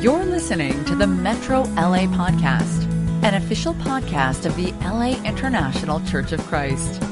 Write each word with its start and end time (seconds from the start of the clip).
You're 0.00 0.26
listening 0.26 0.84
to 0.84 0.94
the 0.94 1.06
Metro 1.06 1.62
LA 1.62 2.06
Podcast, 2.06 2.84
an 3.24 3.34
official 3.34 3.72
podcast 3.74 4.44
of 4.44 4.54
the 4.54 4.72
LA 4.84 5.20
International 5.24 6.04
Church 6.04 6.32
of 6.32 6.40
Christ. 6.40 7.02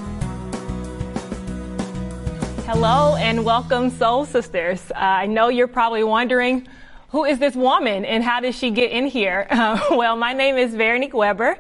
Hello 2.67 3.17
and 3.17 3.43
welcome, 3.45 3.89
Soul 3.89 4.27
Sisters. 4.27 4.91
Uh, 4.91 4.99
I 4.99 5.27
know 5.27 5.49
you're 5.49 5.67
probably 5.67 6.05
wondering 6.05 6.69
who 7.09 7.25
is 7.25 7.39
this 7.39 7.55
woman 7.55 8.05
and 8.05 8.23
how 8.23 8.41
did 8.41 8.55
she 8.55 8.71
get 8.71 8.91
in 8.91 9.07
here? 9.07 9.47
Uh, 9.51 9.81
well, 9.93 10.15
my 10.15 10.35
name 10.35 10.57
is 10.59 10.75
Veronique 10.75 11.15
Weber. 11.15 11.57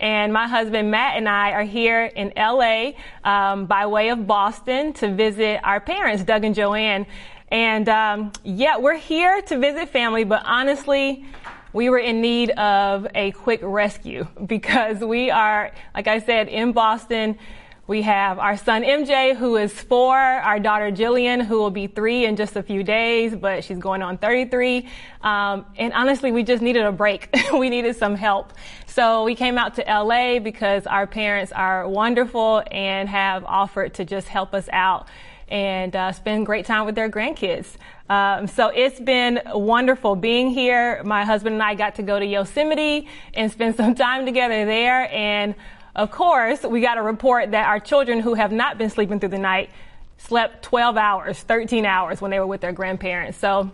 And 0.00 0.32
my 0.32 0.46
husband 0.46 0.92
Matt 0.92 1.16
and 1.16 1.28
I 1.28 1.50
are 1.50 1.64
here 1.64 2.04
in 2.04 2.32
LA 2.36 2.92
um, 3.24 3.66
by 3.66 3.86
way 3.86 4.10
of 4.10 4.28
Boston 4.28 4.92
to 4.94 5.12
visit 5.12 5.58
our 5.64 5.80
parents, 5.80 6.22
Doug 6.22 6.44
and 6.44 6.54
Joanne. 6.54 7.04
And 7.50 7.88
um, 7.88 8.32
yeah, 8.44 8.78
we're 8.78 8.98
here 8.98 9.40
to 9.42 9.58
visit 9.58 9.88
family, 9.88 10.24
but 10.24 10.42
honestly, 10.44 11.24
we 11.72 11.90
were 11.90 11.98
in 11.98 12.20
need 12.20 12.50
of 12.50 13.06
a 13.14 13.30
quick 13.32 13.60
rescue 13.62 14.26
because 14.46 15.00
we 15.00 15.30
are, 15.30 15.72
like 15.94 16.08
I 16.08 16.20
said, 16.20 16.48
in 16.48 16.72
Boston. 16.72 17.38
We 17.86 18.02
have 18.02 18.38
our 18.38 18.58
son 18.58 18.82
MJ, 18.82 19.34
who 19.34 19.56
is 19.56 19.72
four, 19.72 20.14
our 20.14 20.60
daughter 20.60 20.90
Jillian, 20.90 21.42
who 21.42 21.56
will 21.56 21.70
be 21.70 21.86
three 21.86 22.26
in 22.26 22.36
just 22.36 22.54
a 22.54 22.62
few 22.62 22.82
days, 22.82 23.34
but 23.34 23.64
she's 23.64 23.78
going 23.78 24.02
on 24.02 24.18
33. 24.18 24.86
Um, 25.22 25.64
and 25.74 25.94
honestly, 25.94 26.30
we 26.30 26.42
just 26.42 26.62
needed 26.62 26.84
a 26.84 26.92
break. 26.92 27.34
we 27.54 27.70
needed 27.70 27.96
some 27.96 28.14
help. 28.14 28.52
So 28.86 29.24
we 29.24 29.34
came 29.34 29.56
out 29.56 29.76
to 29.76 29.84
LA 29.88 30.38
because 30.38 30.86
our 30.86 31.06
parents 31.06 31.50
are 31.50 31.88
wonderful 31.88 32.62
and 32.70 33.08
have 33.08 33.42
offered 33.46 33.94
to 33.94 34.04
just 34.04 34.28
help 34.28 34.52
us 34.52 34.68
out 34.70 35.08
and 35.50 35.94
uh, 35.94 36.12
spend 36.12 36.46
great 36.46 36.66
time 36.66 36.86
with 36.86 36.94
their 36.94 37.10
grandkids. 37.10 37.66
Um, 38.08 38.46
so 38.46 38.68
it's 38.68 38.98
been 39.00 39.40
wonderful 39.46 40.16
being 40.16 40.50
here. 40.50 41.02
My 41.04 41.24
husband 41.24 41.54
and 41.54 41.62
I 41.62 41.74
got 41.74 41.96
to 41.96 42.02
go 42.02 42.18
to 42.18 42.24
Yosemite 42.24 43.08
and 43.34 43.50
spend 43.52 43.76
some 43.76 43.94
time 43.94 44.24
together 44.24 44.64
there. 44.64 45.12
And 45.12 45.54
of 45.94 46.10
course, 46.10 46.62
we 46.62 46.80
got 46.80 46.98
a 46.98 47.02
report 47.02 47.50
that 47.50 47.66
our 47.66 47.80
children 47.80 48.20
who 48.20 48.34
have 48.34 48.52
not 48.52 48.78
been 48.78 48.90
sleeping 48.90 49.20
through 49.20 49.30
the 49.30 49.38
night 49.38 49.70
slept 50.16 50.62
12 50.64 50.96
hours, 50.96 51.40
13 51.40 51.84
hours 51.86 52.20
when 52.20 52.30
they 52.30 52.40
were 52.40 52.46
with 52.46 52.60
their 52.60 52.72
grandparents. 52.72 53.38
So 53.38 53.70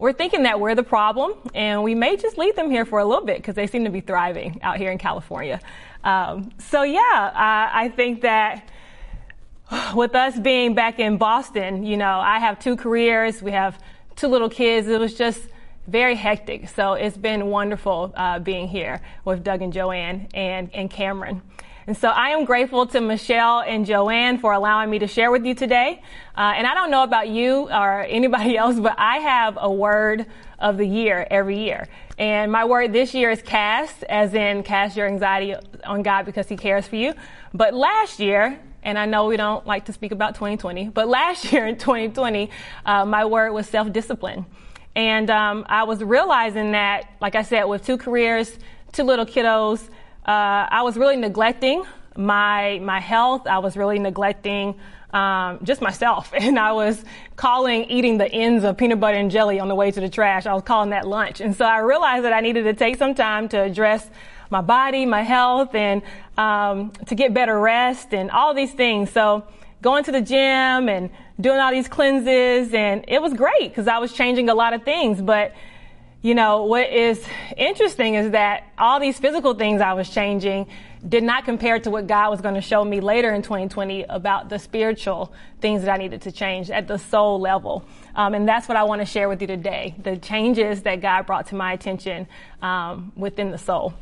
we're 0.00 0.12
thinking 0.14 0.44
that 0.44 0.58
we're 0.58 0.74
the 0.74 0.82
problem, 0.82 1.34
and 1.54 1.82
we 1.82 1.94
may 1.94 2.16
just 2.16 2.38
leave 2.38 2.56
them 2.56 2.70
here 2.70 2.86
for 2.86 2.98
a 3.00 3.04
little 3.04 3.24
bit 3.24 3.36
because 3.36 3.54
they 3.54 3.66
seem 3.66 3.84
to 3.84 3.90
be 3.90 4.00
thriving 4.00 4.58
out 4.62 4.78
here 4.78 4.90
in 4.90 4.96
California. 4.96 5.60
Um, 6.02 6.50
so 6.58 6.82
yeah, 6.82 7.00
I, 7.02 7.70
I 7.74 7.88
think 7.90 8.22
that 8.22 8.66
with 9.94 10.14
us 10.14 10.38
being 10.38 10.74
back 10.74 10.98
in 10.98 11.16
Boston, 11.16 11.84
you 11.84 11.96
know, 11.96 12.18
I 12.18 12.38
have 12.38 12.58
two 12.58 12.76
careers. 12.76 13.42
We 13.42 13.52
have 13.52 13.78
two 14.16 14.28
little 14.28 14.48
kids. 14.48 14.88
It 14.88 14.98
was 14.98 15.14
just 15.14 15.40
very 15.86 16.14
hectic. 16.14 16.68
So 16.68 16.94
it's 16.94 17.16
been 17.16 17.46
wonderful 17.46 18.12
uh, 18.16 18.38
being 18.38 18.68
here 18.68 19.00
with 19.24 19.42
Doug 19.42 19.62
and 19.62 19.72
Joanne 19.72 20.28
and, 20.34 20.70
and 20.74 20.90
Cameron. 20.90 21.42
And 21.86 21.96
so 21.96 22.08
I 22.08 22.30
am 22.30 22.44
grateful 22.44 22.86
to 22.86 23.00
Michelle 23.00 23.60
and 23.60 23.86
Joanne 23.86 24.38
for 24.38 24.52
allowing 24.52 24.90
me 24.90 25.00
to 25.00 25.06
share 25.06 25.30
with 25.30 25.44
you 25.44 25.54
today. 25.54 26.02
Uh, 26.36 26.52
and 26.56 26.66
I 26.66 26.74
don't 26.74 26.90
know 26.90 27.02
about 27.02 27.28
you 27.28 27.68
or 27.70 28.02
anybody 28.02 28.56
else, 28.58 28.78
but 28.78 28.94
I 28.98 29.18
have 29.18 29.58
a 29.60 29.72
word 29.72 30.26
of 30.58 30.76
the 30.76 30.86
year 30.86 31.26
every 31.30 31.58
year. 31.58 31.88
And 32.18 32.52
my 32.52 32.64
word 32.64 32.92
this 32.92 33.14
year 33.14 33.30
is 33.30 33.40
cast, 33.40 34.02
as 34.04 34.34
in 34.34 34.62
cast 34.62 34.96
your 34.96 35.08
anxiety 35.08 35.54
on 35.84 36.02
God 36.02 36.26
because 36.26 36.48
He 36.48 36.56
cares 36.56 36.86
for 36.86 36.96
you. 36.96 37.14
But 37.54 37.72
last 37.72 38.20
year, 38.20 38.60
and 38.82 38.98
I 38.98 39.06
know 39.06 39.26
we 39.26 39.36
don't 39.36 39.66
like 39.66 39.86
to 39.86 39.92
speak 39.92 40.12
about 40.12 40.34
2020, 40.34 40.88
but 40.88 41.08
last 41.08 41.44
year 41.52 41.66
in 41.66 41.76
2020, 41.76 42.50
uh, 42.84 43.04
my 43.04 43.24
word 43.24 43.52
was 43.52 43.68
self-discipline. 43.68 44.46
And 44.96 45.30
um, 45.30 45.64
I 45.68 45.84
was 45.84 46.02
realizing 46.02 46.72
that, 46.72 47.12
like 47.20 47.34
I 47.34 47.42
said, 47.42 47.64
with 47.64 47.84
two 47.84 47.96
careers, 47.96 48.58
two 48.92 49.04
little 49.04 49.26
kiddos, 49.26 49.88
uh, 50.26 50.66
I 50.70 50.82
was 50.82 50.96
really 50.96 51.16
neglecting 51.16 51.84
my 52.16 52.80
my 52.82 53.00
health. 53.00 53.46
I 53.46 53.58
was 53.58 53.76
really 53.76 53.98
neglecting 53.98 54.74
um, 55.12 55.60
just 55.62 55.80
myself, 55.80 56.32
and 56.38 56.58
I 56.58 56.72
was 56.72 57.04
calling 57.36 57.84
eating 57.84 58.18
the 58.18 58.30
ends 58.30 58.64
of 58.64 58.76
peanut 58.76 59.00
butter 59.00 59.16
and 59.16 59.30
jelly 59.30 59.60
on 59.60 59.68
the 59.68 59.74
way 59.74 59.90
to 59.90 60.00
the 60.00 60.08
trash. 60.08 60.46
I 60.46 60.54
was 60.54 60.62
calling 60.62 60.90
that 60.90 61.06
lunch, 61.06 61.40
and 61.40 61.54
so 61.56 61.64
I 61.64 61.78
realized 61.78 62.24
that 62.24 62.32
I 62.32 62.40
needed 62.40 62.64
to 62.64 62.74
take 62.74 62.96
some 62.96 63.14
time 63.14 63.48
to 63.50 63.60
address 63.62 64.08
my 64.50 64.60
body, 64.60 65.06
my 65.06 65.22
health, 65.22 65.74
and 65.74 66.02
um, 66.40 66.92
to 67.06 67.14
get 67.14 67.34
better 67.34 67.60
rest 67.60 68.14
and 68.14 68.30
all 68.30 68.54
these 68.54 68.72
things. 68.72 69.10
So 69.10 69.44
going 69.82 70.04
to 70.04 70.12
the 70.12 70.22
gym 70.22 70.88
and 70.88 71.10
doing 71.38 71.58
all 71.58 71.70
these 71.70 71.86
cleanses, 71.86 72.72
and 72.72 73.04
it 73.08 73.20
was 73.20 73.34
great 73.34 73.68
because 73.68 73.86
I 73.86 73.98
was 73.98 74.14
changing 74.14 74.48
a 74.48 74.54
lot 74.54 74.72
of 74.72 74.82
things. 74.82 75.20
But 75.20 75.52
you 76.22 76.34
know 76.34 76.64
what 76.64 76.90
is 76.90 77.22
interesting 77.58 78.14
is 78.14 78.30
that 78.30 78.64
all 78.78 79.00
these 79.00 79.18
physical 79.18 79.54
things 79.54 79.82
I 79.82 79.92
was 79.92 80.08
changing 80.08 80.66
did 81.06 81.22
not 81.22 81.44
compare 81.44 81.78
to 81.80 81.90
what 81.90 82.06
God 82.06 82.30
was 82.30 82.40
going 82.40 82.54
to 82.54 82.60
show 82.62 82.84
me 82.84 83.00
later 83.00 83.32
in 83.32 83.42
2020 83.42 84.04
about 84.04 84.48
the 84.48 84.58
spiritual 84.58 85.32
things 85.60 85.82
that 85.82 85.90
I 85.90 85.96
needed 85.98 86.22
to 86.22 86.32
change 86.32 86.70
at 86.70 86.88
the 86.88 86.98
soul 86.98 87.38
level. 87.38 87.84
Um, 88.14 88.32
and 88.32 88.48
that's 88.48 88.66
what 88.66 88.78
I 88.78 88.84
want 88.84 89.02
to 89.02 89.06
share 89.06 89.28
with 89.28 89.42
you 89.42 89.46
today 89.46 89.94
the 90.02 90.16
changes 90.16 90.82
that 90.82 91.02
God 91.02 91.26
brought 91.26 91.48
to 91.48 91.54
my 91.54 91.74
attention 91.74 92.28
um, 92.62 93.12
within 93.14 93.50
the 93.50 93.58
soul. 93.58 93.92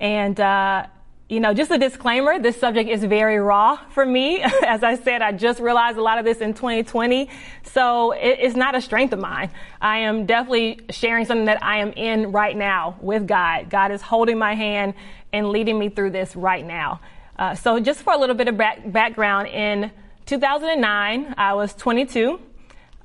And, 0.00 0.38
uh, 0.40 0.86
you 1.30 1.38
know, 1.38 1.54
just 1.54 1.70
a 1.70 1.78
disclaimer, 1.78 2.40
this 2.40 2.56
subject 2.56 2.90
is 2.90 3.04
very 3.04 3.38
raw 3.38 3.76
for 3.90 4.04
me. 4.04 4.42
As 4.66 4.82
I 4.82 4.96
said, 4.96 5.22
I 5.22 5.30
just 5.30 5.60
realized 5.60 5.96
a 5.96 6.02
lot 6.02 6.18
of 6.18 6.24
this 6.24 6.38
in 6.38 6.54
2020. 6.54 7.30
So 7.62 8.10
it, 8.10 8.38
it's 8.40 8.56
not 8.56 8.74
a 8.74 8.80
strength 8.80 9.12
of 9.12 9.20
mine. 9.20 9.50
I 9.80 9.98
am 9.98 10.26
definitely 10.26 10.80
sharing 10.90 11.24
something 11.24 11.44
that 11.44 11.62
I 11.62 11.78
am 11.78 11.92
in 11.92 12.32
right 12.32 12.56
now 12.56 12.98
with 13.00 13.28
God. 13.28 13.70
God 13.70 13.92
is 13.92 14.02
holding 14.02 14.38
my 14.38 14.56
hand 14.56 14.94
and 15.32 15.50
leading 15.50 15.78
me 15.78 15.88
through 15.88 16.10
this 16.10 16.34
right 16.34 16.66
now. 16.66 17.00
Uh, 17.38 17.54
so 17.54 17.78
just 17.78 18.00
for 18.00 18.12
a 18.12 18.18
little 18.18 18.34
bit 18.34 18.48
of 18.48 18.56
back, 18.56 18.90
background, 18.90 19.46
in 19.46 19.92
2009, 20.26 21.36
I 21.38 21.54
was 21.54 21.74
22. 21.74 22.40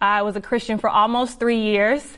I 0.02 0.24
was 0.24 0.36
a 0.36 0.42
Christian 0.42 0.80
for 0.80 0.90
almost 0.90 1.40
three 1.40 1.62
years 1.62 2.18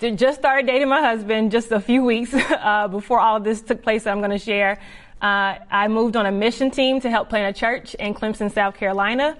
just 0.00 0.38
started 0.38 0.66
dating 0.66 0.88
my 0.88 1.00
husband 1.00 1.52
just 1.52 1.70
a 1.70 1.80
few 1.80 2.02
weeks 2.02 2.32
uh, 2.34 2.88
before 2.88 3.20
all 3.20 3.36
of 3.36 3.44
this 3.44 3.60
took 3.60 3.82
place 3.82 4.04
that 4.04 4.10
I'm 4.10 4.20
going 4.20 4.30
to 4.30 4.38
share. 4.38 4.78
Uh, 5.20 5.56
I 5.70 5.88
moved 5.88 6.16
on 6.16 6.26
a 6.26 6.32
mission 6.32 6.70
team 6.70 7.00
to 7.00 7.10
help 7.10 7.28
plant 7.28 7.56
a 7.56 7.58
church 7.58 7.94
in 7.94 8.14
Clemson, 8.14 8.52
South 8.52 8.74
Carolina. 8.76 9.36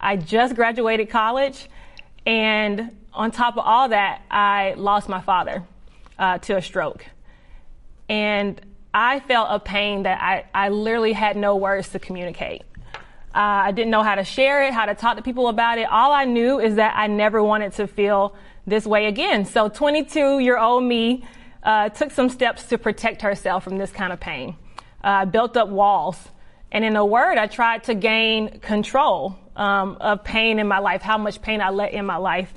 I 0.00 0.16
just 0.16 0.54
graduated 0.54 1.10
college, 1.10 1.68
and 2.24 2.96
on 3.12 3.30
top 3.30 3.56
of 3.56 3.64
all 3.64 3.88
that, 3.88 4.22
I 4.30 4.74
lost 4.76 5.08
my 5.08 5.20
father 5.20 5.64
uh, 6.18 6.38
to 6.38 6.56
a 6.56 6.62
stroke. 6.62 7.06
And 8.08 8.60
I 8.94 9.20
felt 9.20 9.48
a 9.50 9.58
pain 9.58 10.04
that 10.04 10.22
I, 10.22 10.44
I 10.54 10.68
literally 10.68 11.12
had 11.12 11.36
no 11.36 11.56
words 11.56 11.88
to 11.90 11.98
communicate. 11.98 12.62
Uh, 13.34 13.68
I 13.68 13.72
didn't 13.72 13.90
know 13.90 14.02
how 14.02 14.14
to 14.14 14.24
share 14.24 14.62
it, 14.62 14.72
how 14.72 14.86
to 14.86 14.94
talk 14.94 15.16
to 15.16 15.22
people 15.22 15.48
about 15.48 15.78
it. 15.78 15.88
All 15.90 16.12
I 16.12 16.24
knew 16.24 16.60
is 16.60 16.76
that 16.76 16.94
I 16.96 17.06
never 17.06 17.42
wanted 17.42 17.72
to 17.74 17.86
feel 17.86 18.34
this 18.66 18.86
way 18.86 19.06
again. 19.06 19.44
So 19.44 19.68
22 19.68 20.38
year 20.38 20.56
old 20.56 20.84
me 20.84 21.24
uh, 21.62 21.90
took 21.90 22.12
some 22.12 22.30
steps 22.30 22.64
to 22.68 22.78
protect 22.78 23.22
herself 23.22 23.64
from 23.64 23.76
this 23.76 23.90
kind 23.90 24.12
of 24.12 24.20
pain. 24.20 24.56
I 25.02 25.22
uh, 25.22 25.24
built 25.26 25.56
up 25.56 25.68
walls. 25.68 26.16
And 26.72 26.84
in 26.84 26.96
a 26.96 27.04
word, 27.04 27.38
I 27.38 27.46
tried 27.46 27.84
to 27.84 27.94
gain 27.94 28.60
control 28.60 29.38
um, 29.54 29.96
of 30.00 30.24
pain 30.24 30.58
in 30.58 30.66
my 30.66 30.78
life, 30.78 31.02
how 31.02 31.18
much 31.18 31.40
pain 31.40 31.60
I 31.60 31.70
let 31.70 31.92
in 31.92 32.04
my 32.04 32.16
life. 32.16 32.52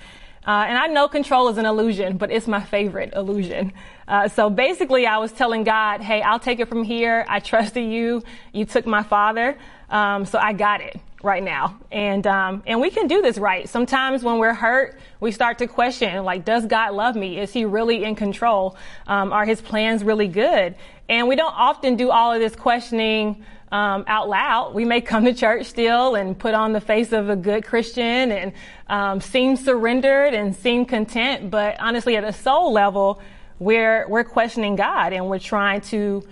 Uh, 0.48 0.66
and 0.68 0.78
I 0.78 0.88
know 0.88 1.08
control 1.08 1.50
is 1.50 1.58
an 1.58 1.66
illusion, 1.66 2.18
but 2.18 2.32
it's 2.32 2.48
my 2.48 2.62
favorite 2.62 3.14
illusion. 3.14 3.72
Uh, 4.08 4.28
so 4.28 4.50
basically, 4.50 5.06
I 5.06 5.18
was 5.18 5.32
telling 5.32 5.64
God, 5.64 6.02
hey, 6.02 6.22
I'll 6.22 6.40
take 6.40 6.60
it 6.60 6.68
from 6.70 6.84
here. 6.84 7.26
I 7.28 7.40
trusted 7.40 7.86
you. 7.86 8.24
You 8.52 8.66
took 8.66 8.88
my 8.88 9.04
father. 9.04 9.58
Um, 9.90 10.26
so 10.26 10.40
I 10.40 10.54
got 10.54 10.82
it 10.82 11.00
right 11.22 11.44
now. 11.44 11.78
And, 11.92 12.26
um, 12.26 12.64
and 12.66 12.80
we 12.80 12.90
can 12.90 13.08
do 13.08 13.22
this 13.22 13.38
right. 13.38 13.68
Sometimes 13.68 14.24
when 14.24 14.38
we're 14.38 14.54
hurt, 14.54 14.98
we 15.20 15.32
start 15.32 15.60
to 15.60 15.68
question, 15.68 16.24
like, 16.24 16.46
does 16.46 16.66
God 16.66 16.94
love 16.94 17.16
me? 17.16 17.40
Is 17.40 17.52
he 17.52 17.66
really 17.66 18.04
in 18.04 18.16
control? 18.16 18.78
Um, 19.06 19.34
are 19.34 19.46
his 19.46 19.62
plans 19.62 20.04
really 20.04 20.28
good? 20.28 20.76
And 21.10 21.28
we 21.28 21.36
don't 21.36 21.54
often 21.56 21.96
do 21.96 22.12
all 22.12 22.32
of 22.32 22.40
this 22.40 22.56
questioning, 22.56 23.44
um, 23.72 24.04
out 24.08 24.30
loud. 24.30 24.76
We 24.76 24.86
may 24.86 25.02
come 25.02 25.26
to 25.26 25.34
church 25.34 25.66
still 25.66 26.14
and 26.14 26.38
put 26.38 26.54
on 26.54 26.72
the 26.72 26.82
face 26.82 27.12
of 27.12 27.30
a 27.30 27.36
good 27.36 27.66
Christian 27.66 28.32
and, 28.32 28.54
um, 28.88 29.20
seem 29.20 29.56
surrendered 29.56 30.36
and 30.36 30.56
seem 30.56 30.86
content. 30.86 31.50
But 31.50 31.80
honestly, 31.80 32.16
at 32.16 32.24
a 32.24 32.32
soul 32.32 32.72
level, 32.72 33.22
we're, 33.58 34.08
we're 34.08 34.24
questioning 34.24 34.76
God 34.76 35.12
and 35.12 35.28
we're 35.28 35.40
trying 35.40 35.82
to, 35.82 36.24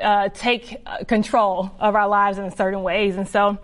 uh, 0.00 0.28
take 0.34 0.80
uh, 0.86 1.04
control 1.04 1.70
of 1.78 1.94
our 1.94 2.08
lives 2.08 2.38
in 2.38 2.50
certain 2.54 2.82
ways. 2.82 3.16
And 3.16 3.26
so, 3.26 3.58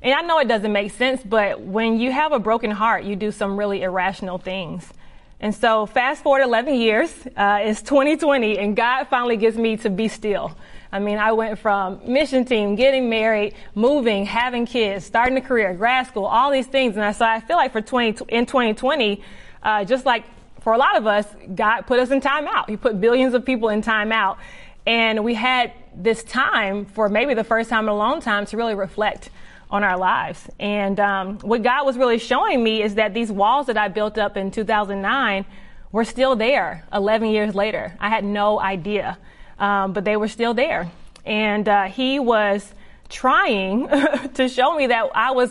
and 0.00 0.14
I 0.14 0.22
know 0.22 0.38
it 0.38 0.48
doesn't 0.48 0.72
make 0.72 0.92
sense, 0.92 1.22
but 1.24 1.60
when 1.60 1.98
you 1.98 2.12
have 2.12 2.32
a 2.32 2.38
broken 2.38 2.70
heart, 2.70 3.02
you 3.02 3.16
do 3.16 3.32
some 3.32 3.56
really 3.56 3.82
irrational 3.82 4.38
things. 4.38 4.92
And 5.40 5.54
so 5.54 5.86
fast 5.86 6.22
forward 6.22 6.42
11 6.42 6.74
years, 6.74 7.14
uh, 7.36 7.60
it's 7.62 7.80
2020 7.82 8.58
and 8.58 8.74
God 8.74 9.04
finally 9.04 9.36
gets 9.36 9.56
me 9.56 9.76
to 9.78 9.90
be 9.90 10.08
still. 10.08 10.56
I 10.90 10.98
mean, 10.98 11.18
I 11.18 11.32
went 11.32 11.58
from 11.58 12.00
mission 12.04 12.44
team, 12.44 12.74
getting 12.74 13.08
married, 13.08 13.54
moving, 13.74 14.24
having 14.26 14.66
kids, 14.66 15.04
starting 15.04 15.36
a 15.36 15.40
career, 15.40 15.74
grad 15.74 16.06
school, 16.08 16.24
all 16.24 16.50
these 16.50 16.66
things. 16.66 16.96
And 16.96 17.04
I 17.04 17.12
so 17.12 17.24
I 17.24 17.40
feel 17.40 17.56
like 17.56 17.72
for 17.72 17.80
20, 17.80 18.24
in 18.28 18.46
2020, 18.46 19.22
uh, 19.62 19.84
just 19.84 20.04
like 20.06 20.24
for 20.60 20.72
a 20.72 20.78
lot 20.78 20.96
of 20.96 21.06
us, 21.06 21.26
God 21.54 21.82
put 21.82 22.00
us 22.00 22.10
in 22.10 22.20
timeout. 22.20 22.68
He 22.68 22.76
put 22.76 23.00
billions 23.00 23.34
of 23.34 23.44
people 23.44 23.68
in 23.68 23.82
timeout. 23.82 24.38
And 24.86 25.22
we 25.22 25.34
had 25.34 25.72
this 25.94 26.24
time 26.24 26.86
for 26.86 27.08
maybe 27.08 27.34
the 27.34 27.44
first 27.44 27.70
time 27.70 27.84
in 27.84 27.90
a 27.90 27.96
long 27.96 28.20
time 28.20 28.46
to 28.46 28.56
really 28.56 28.74
reflect 28.74 29.30
on 29.70 29.84
our 29.84 29.98
lives. 29.98 30.48
And 30.58 30.98
um, 30.98 31.38
what 31.40 31.62
God 31.62 31.84
was 31.84 31.96
really 31.96 32.18
showing 32.18 32.62
me 32.62 32.82
is 32.82 32.94
that 32.94 33.14
these 33.14 33.30
walls 33.30 33.66
that 33.66 33.76
I 33.76 33.88
built 33.88 34.18
up 34.18 34.36
in 34.36 34.50
2009 34.50 35.44
were 35.92 36.04
still 36.04 36.36
there 36.36 36.84
11 36.92 37.30
years 37.30 37.54
later. 37.54 37.96
I 38.00 38.08
had 38.08 38.24
no 38.24 38.58
idea, 38.60 39.18
um, 39.58 39.92
but 39.92 40.04
they 40.04 40.16
were 40.16 40.28
still 40.28 40.54
there. 40.54 40.90
And 41.24 41.68
uh, 41.68 41.84
He 41.84 42.18
was 42.18 42.72
trying 43.08 43.88
to 44.34 44.48
show 44.48 44.74
me 44.76 44.86
that 44.88 45.10
I 45.14 45.32
was 45.32 45.50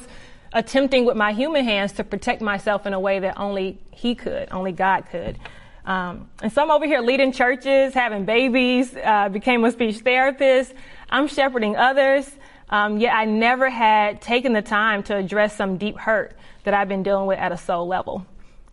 attempting 0.54 1.06
with 1.06 1.18
my 1.18 1.34
human 1.34 1.66
hands 1.66 1.94
to 1.94 2.04
protect 2.04 2.42
myself 2.42 2.86
in 2.86 2.94
a 2.94 3.00
way 3.00 3.20
that 3.20 3.40
only 3.40 3.78
He 3.92 4.16
could, 4.16 4.50
only 4.52 4.72
God 4.72 5.06
could. 5.12 5.38
Um, 5.86 6.30
and 6.42 6.52
so 6.52 6.62
I'm 6.62 6.72
over 6.72 6.86
here 6.86 7.00
leading 7.00 7.32
churches, 7.32 7.94
having 7.94 8.26
babies, 8.26 8.94
uh, 8.96 9.30
became 9.30 9.64
a 9.64 9.72
speech 9.72 10.00
therapist. 10.00 10.74
I'm 11.10 11.28
shepherding 11.28 11.78
others. 11.78 12.30
Um, 12.70 12.98
yet 12.98 13.16
I 13.16 13.26
never 13.26 13.70
had 13.70 14.22
taken 14.22 14.54
the 14.54 14.62
time 14.62 15.04
to 15.04 15.16
address 15.16 15.56
some 15.56 15.78
deep 15.78 15.98
hurt 15.98 16.36
that 16.64 16.74
I've 16.74 16.90
been 16.90 17.04
dealing 17.04 17.28
with 17.28 17.40
at 17.40 17.52
a 17.52 17.58
soul 17.58 17.88
level. 17.88 18.26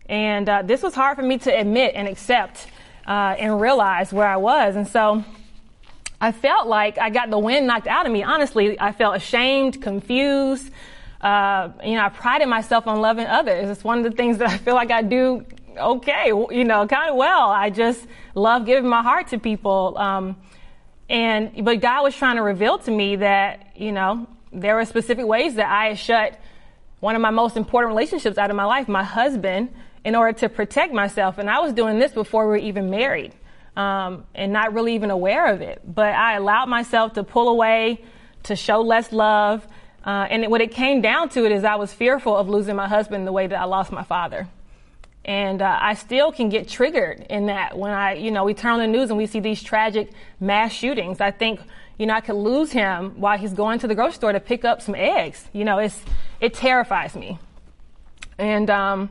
And 0.07 0.47
uh, 0.49 0.61
this 0.63 0.83
was 0.83 0.93
hard 0.93 1.17
for 1.17 1.23
me 1.23 1.37
to 1.39 1.57
admit 1.57 1.93
and 1.95 2.07
accept 2.07 2.67
uh, 3.07 3.35
and 3.39 3.59
realize 3.59 4.11
where 4.11 4.27
I 4.27 4.37
was. 4.37 4.75
And 4.75 4.87
so 4.87 5.23
I 6.19 6.31
felt 6.31 6.67
like 6.67 6.97
I 6.97 7.09
got 7.09 7.29
the 7.29 7.39
wind 7.39 7.67
knocked 7.67 7.87
out 7.87 8.05
of 8.05 8.11
me. 8.11 8.23
Honestly, 8.23 8.79
I 8.79 8.91
felt 8.91 9.15
ashamed, 9.15 9.81
confused. 9.81 10.71
Uh, 11.21 11.69
you 11.83 11.93
know, 11.93 12.03
I 12.03 12.09
prided 12.09 12.47
myself 12.47 12.87
on 12.87 12.99
loving 13.01 13.25
others. 13.25 13.69
It's 13.69 13.83
one 13.83 13.99
of 13.99 14.03
the 14.03 14.11
things 14.11 14.37
that 14.39 14.49
I 14.49 14.57
feel 14.57 14.75
like 14.75 14.91
I 14.91 15.01
do 15.01 15.45
okay, 15.77 16.27
you 16.27 16.63
know, 16.63 16.87
kind 16.87 17.09
of 17.09 17.15
well. 17.15 17.49
I 17.49 17.69
just 17.69 18.05
love 18.33 18.65
giving 18.65 18.89
my 18.89 19.01
heart 19.01 19.27
to 19.29 19.39
people. 19.39 19.97
Um, 19.97 20.37
and, 21.09 21.63
but 21.63 21.81
God 21.81 22.03
was 22.03 22.15
trying 22.15 22.37
to 22.37 22.41
reveal 22.41 22.77
to 22.79 22.91
me 22.91 23.17
that, 23.17 23.73
you 23.75 23.91
know, 23.91 24.27
there 24.51 24.75
were 24.75 24.85
specific 24.85 25.25
ways 25.25 25.55
that 25.55 25.69
I 25.69 25.89
had 25.89 25.99
shut 25.99 26.39
one 26.99 27.15
of 27.15 27.21
my 27.21 27.29
most 27.29 27.57
important 27.57 27.89
relationships 27.89 28.37
out 28.37 28.49
of 28.49 28.55
my 28.55 28.65
life, 28.65 28.87
my 28.87 29.03
husband, 29.03 29.73
in 30.03 30.15
order 30.15 30.37
to 30.39 30.49
protect 30.49 30.93
myself. 30.93 31.37
And 31.37 31.49
I 31.49 31.59
was 31.59 31.73
doing 31.73 31.99
this 31.99 32.11
before 32.11 32.45
we 32.45 32.51
were 32.51 32.57
even 32.57 32.89
married, 32.89 33.33
um, 33.75 34.23
and 34.33 34.51
not 34.51 34.73
really 34.73 34.95
even 34.95 35.11
aware 35.11 35.53
of 35.53 35.61
it. 35.61 35.81
But 35.85 36.13
I 36.13 36.35
allowed 36.35 36.67
myself 36.69 37.13
to 37.13 37.23
pull 37.23 37.49
away, 37.49 38.03
to 38.43 38.55
show 38.55 38.81
less 38.81 39.11
love. 39.11 39.67
Uh, 40.03 40.27
and 40.29 40.49
what 40.49 40.61
it 40.61 40.71
came 40.71 41.01
down 41.01 41.29
to 41.29 41.45
it 41.45 41.51
is 41.51 41.63
I 41.63 41.75
was 41.75 41.93
fearful 41.93 42.35
of 42.35 42.47
losing 42.49 42.75
my 42.75 42.87
husband 42.87 43.27
the 43.27 43.31
way 43.31 43.47
that 43.47 43.59
I 43.59 43.65
lost 43.65 43.91
my 43.91 44.03
father. 44.03 44.47
And 45.25 45.63
uh, 45.63 45.79
I 45.81 45.95
still 45.95 46.31
can 46.31 46.49
get 46.49 46.67
triggered 46.67 47.25
in 47.31 47.47
that 47.47 47.75
when 47.75 47.91
I, 47.91 48.13
you 48.13 48.29
know, 48.29 48.43
we 48.45 48.53
turn 48.53 48.73
on 48.73 48.79
the 48.79 48.87
news 48.87 49.09
and 49.09 49.17
we 49.17 49.25
see 49.25 49.39
these 49.39 49.61
tragic 49.61 50.11
mass 50.39 50.71
shootings. 50.71 51.19
I 51.19 51.31
think, 51.31 51.59
you 51.97 52.05
know, 52.05 52.13
I 52.13 52.21
could 52.21 52.35
lose 52.35 52.71
him 52.71 53.19
while 53.19 53.35
he's 53.35 53.53
going 53.53 53.79
to 53.79 53.87
the 53.87 53.95
grocery 53.95 54.13
store 54.13 54.33
to 54.33 54.39
pick 54.39 54.63
up 54.63 54.83
some 54.83 54.93
eggs. 54.93 55.47
You 55.51 55.65
know, 55.65 55.79
it's, 55.79 55.99
it 56.39 56.53
terrifies 56.53 57.15
me. 57.15 57.39
And, 58.37 58.69
um, 58.69 59.09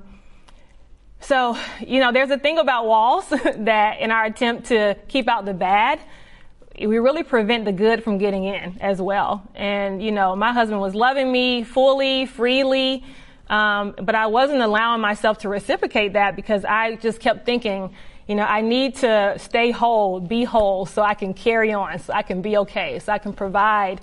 so, 1.18 1.58
you 1.84 1.98
know, 1.98 2.12
there's 2.12 2.30
a 2.30 2.38
thing 2.38 2.58
about 2.58 2.86
walls 2.86 3.28
that 3.56 3.98
in 3.98 4.12
our 4.12 4.26
attempt 4.26 4.66
to 4.66 4.96
keep 5.08 5.26
out 5.26 5.46
the 5.46 5.54
bad, 5.54 5.98
we 6.78 6.98
really 6.98 7.24
prevent 7.24 7.64
the 7.64 7.72
good 7.72 8.04
from 8.04 8.18
getting 8.18 8.44
in 8.44 8.78
as 8.80 9.02
well. 9.02 9.42
And, 9.56 10.00
you 10.00 10.12
know, 10.12 10.36
my 10.36 10.52
husband 10.52 10.80
was 10.80 10.94
loving 10.94 11.32
me 11.32 11.64
fully, 11.64 12.26
freely, 12.26 13.04
um, 13.48 13.94
but 14.00 14.14
I 14.14 14.26
wasn't 14.26 14.62
allowing 14.62 15.00
myself 15.00 15.38
to 15.38 15.48
reciprocate 15.48 16.14
that 16.14 16.36
because 16.36 16.64
I 16.64 16.96
just 16.96 17.20
kept 17.20 17.44
thinking, 17.44 17.94
you 18.26 18.34
know, 18.34 18.44
I 18.44 18.62
need 18.62 18.96
to 18.96 19.34
stay 19.38 19.70
whole, 19.70 20.20
be 20.20 20.44
whole 20.44 20.86
so 20.86 21.02
I 21.02 21.14
can 21.14 21.34
carry 21.34 21.72
on, 21.72 21.98
so 21.98 22.12
I 22.12 22.22
can 22.22 22.40
be 22.40 22.56
okay, 22.58 22.98
so 22.98 23.12
I 23.12 23.18
can 23.18 23.34
provide, 23.34 24.00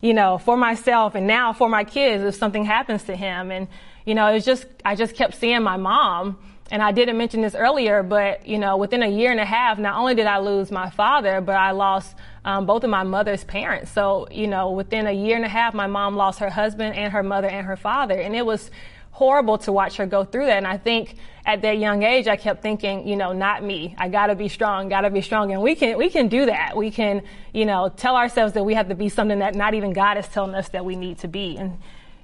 you 0.00 0.12
know, 0.12 0.38
for 0.38 0.56
myself 0.56 1.14
and 1.14 1.26
now 1.26 1.52
for 1.52 1.68
my 1.68 1.84
kids 1.84 2.22
if 2.22 2.34
something 2.34 2.64
happens 2.64 3.04
to 3.04 3.16
him. 3.16 3.50
And, 3.50 3.68
you 4.04 4.14
know, 4.14 4.26
it 4.26 4.34
was 4.34 4.44
just, 4.44 4.66
I 4.84 4.94
just 4.94 5.14
kept 5.14 5.36
seeing 5.36 5.62
my 5.62 5.78
mom. 5.78 6.38
And 6.72 6.82
I 6.82 6.90
didn't 6.90 7.18
mention 7.18 7.42
this 7.42 7.54
earlier, 7.54 8.02
but, 8.02 8.46
you 8.46 8.58
know, 8.58 8.78
within 8.78 9.02
a 9.02 9.06
year 9.06 9.30
and 9.30 9.38
a 9.38 9.44
half, 9.44 9.78
not 9.78 9.98
only 9.98 10.14
did 10.14 10.26
I 10.26 10.38
lose 10.38 10.70
my 10.70 10.88
father, 10.88 11.42
but 11.42 11.54
I 11.54 11.72
lost 11.72 12.16
um, 12.46 12.64
both 12.64 12.82
of 12.82 12.88
my 12.88 13.02
mother's 13.02 13.44
parents. 13.44 13.90
So, 13.90 14.26
you 14.30 14.46
know, 14.46 14.70
within 14.70 15.06
a 15.06 15.12
year 15.12 15.36
and 15.36 15.44
a 15.44 15.50
half, 15.50 15.74
my 15.74 15.86
mom 15.86 16.16
lost 16.16 16.38
her 16.38 16.48
husband 16.48 16.96
and 16.96 17.12
her 17.12 17.22
mother 17.22 17.46
and 17.46 17.66
her 17.66 17.76
father. 17.76 18.18
And 18.18 18.34
it 18.34 18.46
was 18.46 18.70
horrible 19.10 19.58
to 19.58 19.70
watch 19.70 19.98
her 19.98 20.06
go 20.06 20.24
through 20.24 20.46
that. 20.46 20.56
And 20.56 20.66
I 20.66 20.78
think 20.78 21.16
at 21.44 21.60
that 21.60 21.76
young 21.76 22.04
age, 22.04 22.26
I 22.26 22.36
kept 22.36 22.62
thinking, 22.62 23.06
you 23.06 23.16
know, 23.16 23.34
not 23.34 23.62
me. 23.62 23.94
I 23.98 24.08
gotta 24.08 24.34
be 24.34 24.48
strong, 24.48 24.88
gotta 24.88 25.10
be 25.10 25.20
strong. 25.20 25.52
And 25.52 25.60
we 25.60 25.74
can, 25.74 25.98
we 25.98 26.08
can 26.08 26.28
do 26.28 26.46
that. 26.46 26.74
We 26.74 26.90
can, 26.90 27.20
you 27.52 27.66
know, 27.66 27.90
tell 27.94 28.16
ourselves 28.16 28.54
that 28.54 28.64
we 28.64 28.72
have 28.72 28.88
to 28.88 28.94
be 28.94 29.10
something 29.10 29.40
that 29.40 29.54
not 29.54 29.74
even 29.74 29.92
God 29.92 30.16
is 30.16 30.26
telling 30.26 30.54
us 30.54 30.70
that 30.70 30.86
we 30.86 30.96
need 30.96 31.18
to 31.18 31.28
be. 31.28 31.58
And, 31.58 31.76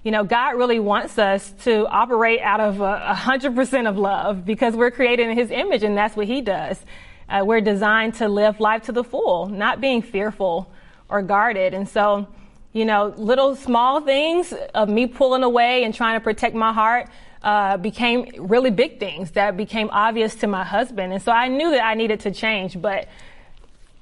you 0.02 0.10
know, 0.10 0.24
God 0.24 0.56
really 0.56 0.78
wants 0.78 1.18
us 1.18 1.52
to 1.64 1.86
operate 1.88 2.40
out 2.40 2.60
of 2.60 2.80
a 2.80 3.14
hundred 3.14 3.54
percent 3.54 3.86
of 3.86 3.98
love 3.98 4.44
because 4.44 4.74
we're 4.74 4.90
created 4.90 5.28
in 5.28 5.36
His 5.36 5.50
image 5.50 5.82
and 5.82 5.96
that's 5.96 6.16
what 6.16 6.26
He 6.26 6.40
does. 6.40 6.78
Uh, 7.28 7.42
we're 7.44 7.60
designed 7.60 8.14
to 8.14 8.28
live 8.28 8.58
life 8.58 8.84
to 8.84 8.92
the 8.92 9.04
full, 9.04 9.48
not 9.48 9.80
being 9.80 10.00
fearful 10.00 10.70
or 11.08 11.20
guarded. 11.22 11.74
And 11.74 11.88
so, 11.88 12.26
you 12.72 12.84
know, 12.84 13.12
little 13.16 13.54
small 13.54 14.00
things 14.00 14.54
of 14.74 14.88
me 14.88 15.06
pulling 15.06 15.42
away 15.42 15.84
and 15.84 15.94
trying 15.94 16.18
to 16.18 16.24
protect 16.24 16.54
my 16.54 16.72
heart 16.72 17.08
uh, 17.42 17.76
became 17.76 18.30
really 18.38 18.70
big 18.70 18.98
things 18.98 19.32
that 19.32 19.56
became 19.56 19.90
obvious 19.90 20.34
to 20.36 20.46
my 20.46 20.64
husband. 20.64 21.12
And 21.12 21.22
so 21.22 21.32
I 21.32 21.48
knew 21.48 21.70
that 21.70 21.84
I 21.84 21.94
needed 21.94 22.20
to 22.20 22.30
change, 22.30 22.80
but 22.80 23.08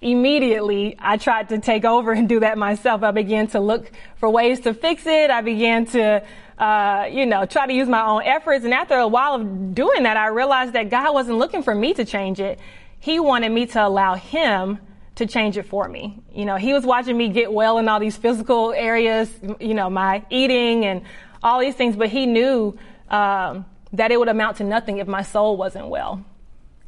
immediately 0.01 0.97
I 0.99 1.17
tried 1.17 1.49
to 1.51 1.59
take 1.59 1.85
over 1.85 2.13
and 2.13 2.29
do 2.29 2.41
that 2.41 2.59
myself. 2.59 3.03
I 3.03 3.11
began 3.11 3.47
to 3.49 3.61
look 3.61 3.91
for 4.19 4.29
ways 4.29 4.61
to 4.61 4.75
fix 4.75 5.07
it. 5.07 5.31
I 5.31 5.41
began 5.41 5.87
to, 5.87 6.23
uh, 6.59 7.09
you 7.11 7.27
know, 7.27 7.47
try 7.47 7.67
to 7.67 7.73
use 7.73 7.89
my 7.89 8.07
own 8.07 8.23
efforts. 8.23 8.65
And 8.65 8.75
after 8.75 8.97
a 8.97 9.09
while 9.09 9.35
of 9.35 9.75
doing 9.75 10.03
that, 10.05 10.17
I 10.17 10.29
realized 10.29 10.75
that 10.75 10.91
God 10.91 11.15
wasn't 11.15 11.39
looking 11.39 11.63
for 11.63 11.75
me 11.75 11.95
to 11.95 12.05
change 12.05 12.41
it. 12.41 12.59
He 13.01 13.21
wanted 13.21 13.51
me 13.51 13.67
to 13.67 13.87
allow 13.87 14.15
him 14.15 14.79
to 15.17 15.27
change 15.27 15.57
it 15.57 15.65
for 15.65 15.89
me. 15.89 16.23
You 16.33 16.45
know, 16.45 16.57
he 16.57 16.73
was 16.73 16.85
watching 16.85 17.17
me 17.17 17.29
get 17.29 17.53
well 17.53 17.79
in 17.79 17.89
all 17.89 17.99
these 17.99 18.17
physical 18.17 18.73
areas, 18.73 19.33
you 19.61 19.75
know, 19.75 19.89
my 19.89 20.25
eating 20.31 20.85
and 20.85 21.03
all 21.43 21.61
these 21.61 21.75
things, 21.75 21.97
but 21.97 22.09
he 22.09 22.27
knew 22.27 22.77
um, 23.09 23.65
that 23.93 24.11
it 24.11 24.19
would 24.19 24.29
amount 24.29 24.59
to 24.59 24.65
nothing 24.65 24.99
if 24.99 25.07
my 25.07 25.23
soul 25.23 25.57
wasn't 25.57 25.89
well. 25.89 26.25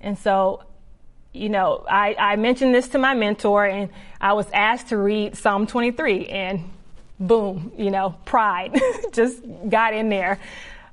And 0.00 0.18
so, 0.18 0.62
you 1.32 1.48
know, 1.48 1.84
I, 1.88 2.14
I 2.18 2.36
mentioned 2.36 2.74
this 2.74 2.88
to 2.88 2.98
my 2.98 3.14
mentor 3.14 3.66
and 3.66 3.90
I 4.20 4.32
was 4.32 4.46
asked 4.52 4.88
to 4.88 4.96
read 4.96 5.36
Psalm 5.36 5.66
23 5.66 6.26
and 6.26 6.70
boom, 7.20 7.72
you 7.76 7.90
know, 7.90 8.16
pride 8.24 8.78
just 9.12 9.40
got 9.68 9.94
in 9.94 10.08
there 10.08 10.38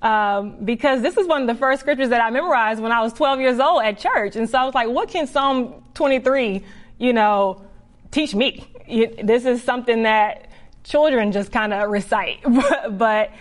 um, 0.01 0.57
because 0.63 1.01
this 1.01 1.17
is 1.17 1.27
one 1.27 1.41
of 1.41 1.47
the 1.47 1.55
first 1.55 1.81
scriptures 1.81 2.09
that 2.09 2.21
I 2.21 2.29
memorized 2.29 2.79
when 2.79 2.91
I 2.91 3.01
was 3.01 3.13
12 3.13 3.39
years 3.39 3.59
old 3.59 3.83
at 3.83 3.97
church. 3.97 4.35
And 4.35 4.49
so 4.49 4.59
I 4.59 4.65
was 4.65 4.75
like, 4.75 4.89
what 4.89 5.09
can 5.09 5.25
Psalm 5.25 5.83
23, 5.93 6.63
you 6.99 7.13
know, 7.13 7.65
teach 8.11 8.35
me? 8.35 8.67
This 8.87 9.45
is 9.45 9.63
something 9.63 10.03
that 10.03 10.49
children 10.83 11.31
just 11.31 11.51
kind 11.51 11.73
of 11.73 11.89
recite. 11.89 12.39
but, 12.91 13.31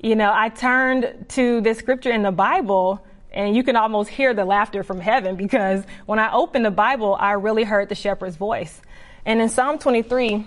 you 0.00 0.16
know, 0.16 0.32
I 0.34 0.48
turned 0.48 1.26
to 1.30 1.60
this 1.60 1.78
scripture 1.78 2.10
in 2.10 2.22
the 2.22 2.32
Bible 2.32 3.04
and 3.34 3.56
you 3.56 3.64
can 3.64 3.76
almost 3.76 4.08
hear 4.08 4.32
the 4.32 4.44
laughter 4.44 4.82
from 4.84 5.00
heaven 5.00 5.34
because 5.36 5.84
when 6.06 6.18
I 6.18 6.32
opened 6.32 6.64
the 6.64 6.70
Bible, 6.70 7.16
I 7.18 7.32
really 7.32 7.64
heard 7.64 7.88
the 7.88 7.94
shepherd's 7.96 8.36
voice. 8.36 8.80
And 9.26 9.42
in 9.42 9.48
Psalm 9.48 9.78
23, 9.78 10.46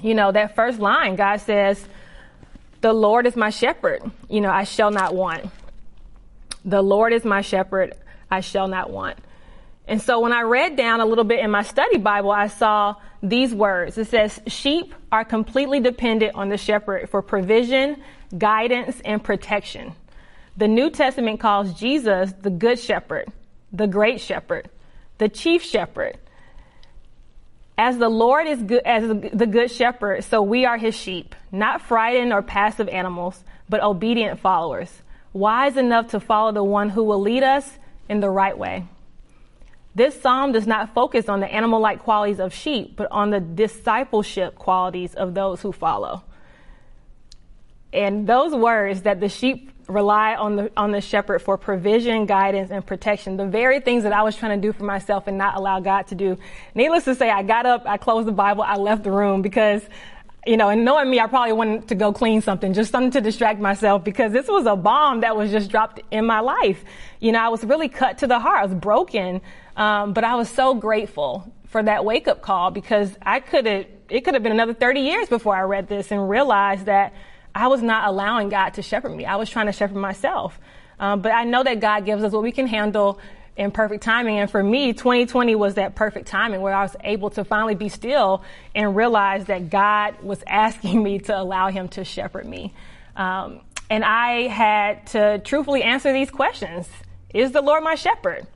you 0.00 0.14
know, 0.14 0.30
that 0.30 0.54
first 0.54 0.78
line, 0.78 1.16
God 1.16 1.38
says, 1.38 1.84
the 2.80 2.92
Lord 2.92 3.26
is 3.26 3.36
my 3.36 3.50
shepherd. 3.50 4.02
You 4.28 4.40
know, 4.40 4.50
I 4.50 4.64
shall 4.64 4.92
not 4.92 5.14
want. 5.14 5.50
The 6.64 6.80
Lord 6.80 7.12
is 7.12 7.24
my 7.24 7.40
shepherd. 7.40 7.94
I 8.30 8.40
shall 8.40 8.68
not 8.68 8.90
want. 8.90 9.18
And 9.88 10.00
so 10.00 10.20
when 10.20 10.32
I 10.32 10.42
read 10.42 10.76
down 10.76 11.00
a 11.00 11.04
little 11.04 11.24
bit 11.24 11.40
in 11.40 11.50
my 11.50 11.62
study 11.62 11.98
Bible, 11.98 12.30
I 12.30 12.46
saw 12.46 12.94
these 13.20 13.52
words. 13.52 13.98
It 13.98 14.06
says, 14.06 14.40
sheep 14.46 14.94
are 15.10 15.24
completely 15.24 15.80
dependent 15.80 16.36
on 16.36 16.48
the 16.48 16.56
shepherd 16.56 17.10
for 17.10 17.20
provision, 17.20 18.00
guidance, 18.38 19.00
and 19.04 19.22
protection. 19.22 19.94
The 20.56 20.68
New 20.68 20.90
Testament 20.90 21.40
calls 21.40 21.78
Jesus 21.78 22.32
the 22.40 22.50
good 22.50 22.78
shepherd, 22.78 23.28
the 23.72 23.86
great 23.86 24.20
shepherd, 24.20 24.68
the 25.18 25.28
chief 25.28 25.62
shepherd, 25.62 26.18
as 27.78 27.96
the 27.96 28.10
Lord 28.10 28.46
is 28.46 28.62
good, 28.62 28.82
as 28.84 29.08
the 29.08 29.46
good 29.46 29.70
shepherd, 29.70 30.22
so 30.24 30.42
we 30.42 30.66
are 30.66 30.76
his 30.76 30.94
sheep, 30.94 31.34
not 31.50 31.80
frightened 31.80 32.32
or 32.32 32.42
passive 32.42 32.88
animals, 32.88 33.42
but 33.70 33.82
obedient 33.82 34.38
followers, 34.38 34.90
wise 35.32 35.78
enough 35.78 36.08
to 36.08 36.20
follow 36.20 36.52
the 36.52 36.62
one 36.62 36.90
who 36.90 37.04
will 37.04 37.20
lead 37.20 37.42
us 37.42 37.78
in 38.08 38.20
the 38.20 38.28
right 38.28 38.58
way. 38.58 38.84
This 39.94 40.20
psalm 40.20 40.52
does 40.52 40.66
not 40.66 40.92
focus 40.94 41.28
on 41.28 41.40
the 41.40 41.50
animal 41.50 41.80
like 41.80 42.00
qualities 42.00 42.38
of 42.38 42.52
sheep, 42.52 42.96
but 42.96 43.10
on 43.10 43.30
the 43.30 43.40
discipleship 43.40 44.56
qualities 44.56 45.14
of 45.14 45.32
those 45.34 45.62
who 45.62 45.72
follow. 45.72 46.22
And 47.92 48.26
those 48.26 48.54
words 48.54 49.02
that 49.02 49.20
the 49.20 49.28
sheep 49.28 49.79
rely 49.90 50.34
on 50.34 50.56
the 50.56 50.70
on 50.76 50.92
the 50.92 51.00
shepherd 51.00 51.40
for 51.40 51.56
provision, 51.56 52.26
guidance, 52.26 52.70
and 52.70 52.84
protection. 52.84 53.36
The 53.36 53.46
very 53.46 53.80
things 53.80 54.04
that 54.04 54.12
I 54.12 54.22
was 54.22 54.36
trying 54.36 54.60
to 54.60 54.66
do 54.66 54.72
for 54.72 54.84
myself 54.84 55.26
and 55.26 55.36
not 55.36 55.56
allow 55.56 55.80
God 55.80 56.06
to 56.08 56.14
do. 56.14 56.38
Needless 56.74 57.04
to 57.04 57.14
say, 57.14 57.30
I 57.30 57.42
got 57.42 57.66
up, 57.66 57.84
I 57.86 57.96
closed 57.96 58.26
the 58.26 58.32
Bible, 58.32 58.62
I 58.62 58.76
left 58.76 59.04
the 59.04 59.12
room 59.12 59.42
because 59.42 59.82
you 60.46 60.56
know, 60.56 60.70
and 60.70 60.84
knowing 60.84 61.10
me, 61.10 61.20
I 61.20 61.26
probably 61.26 61.52
wanted 61.52 61.88
to 61.88 61.94
go 61.94 62.12
clean 62.12 62.40
something, 62.40 62.72
just 62.72 62.90
something 62.90 63.10
to 63.10 63.20
distract 63.20 63.60
myself 63.60 64.04
because 64.04 64.32
this 64.32 64.48
was 64.48 64.64
a 64.64 64.74
bomb 64.74 65.20
that 65.20 65.36
was 65.36 65.50
just 65.50 65.70
dropped 65.70 66.00
in 66.10 66.24
my 66.24 66.40
life. 66.40 66.82
You 67.20 67.32
know, 67.32 67.40
I 67.40 67.48
was 67.48 67.62
really 67.62 67.88
cut 67.88 68.18
to 68.18 68.26
the 68.26 68.38
heart. 68.38 68.62
I 68.62 68.64
was 68.64 68.74
broken. 68.74 69.42
Um, 69.76 70.12
but 70.12 70.24
I 70.24 70.36
was 70.36 70.48
so 70.48 70.74
grateful 70.74 71.52
for 71.66 71.82
that 71.82 72.04
wake 72.04 72.26
up 72.26 72.42
call 72.42 72.70
because 72.70 73.16
I 73.22 73.40
could 73.40 73.66
have, 73.66 73.86
it 74.08 74.22
could 74.22 74.34
have 74.34 74.42
been 74.42 74.52
another 74.52 74.74
30 74.74 75.00
years 75.00 75.28
before 75.28 75.54
I 75.54 75.62
read 75.62 75.88
this 75.88 76.10
and 76.10 76.28
realized 76.28 76.86
that 76.86 77.12
I 77.54 77.68
was 77.68 77.82
not 77.82 78.08
allowing 78.08 78.48
God 78.48 78.70
to 78.74 78.82
shepherd 78.82 79.10
me. 79.10 79.24
I 79.24 79.36
was 79.36 79.50
trying 79.50 79.66
to 79.66 79.72
shepherd 79.72 79.96
myself. 79.96 80.58
Um, 80.98 81.22
but 81.22 81.32
I 81.32 81.44
know 81.44 81.62
that 81.62 81.80
God 81.80 82.04
gives 82.04 82.22
us 82.22 82.32
what 82.32 82.42
we 82.42 82.52
can 82.52 82.66
handle 82.66 83.18
in 83.56 83.70
perfect 83.70 84.02
timing. 84.02 84.38
And 84.38 84.50
for 84.50 84.62
me, 84.62 84.92
2020 84.92 85.54
was 85.54 85.74
that 85.74 85.94
perfect 85.94 86.28
timing 86.28 86.60
where 86.60 86.74
I 86.74 86.82
was 86.82 86.96
able 87.02 87.30
to 87.30 87.44
finally 87.44 87.74
be 87.74 87.88
still 87.88 88.42
and 88.74 88.94
realize 88.94 89.46
that 89.46 89.70
God 89.70 90.22
was 90.22 90.42
asking 90.46 91.02
me 91.02 91.18
to 91.20 91.38
allow 91.38 91.68
Him 91.68 91.88
to 91.88 92.04
shepherd 92.04 92.46
me. 92.46 92.72
Um, 93.16 93.60
and 93.88 94.04
I 94.04 94.46
had 94.46 95.06
to 95.08 95.40
truthfully 95.40 95.82
answer 95.82 96.12
these 96.12 96.30
questions 96.30 96.88
Is 97.34 97.52
the 97.52 97.60
Lord 97.60 97.82
my 97.82 97.96
shepherd? 97.96 98.46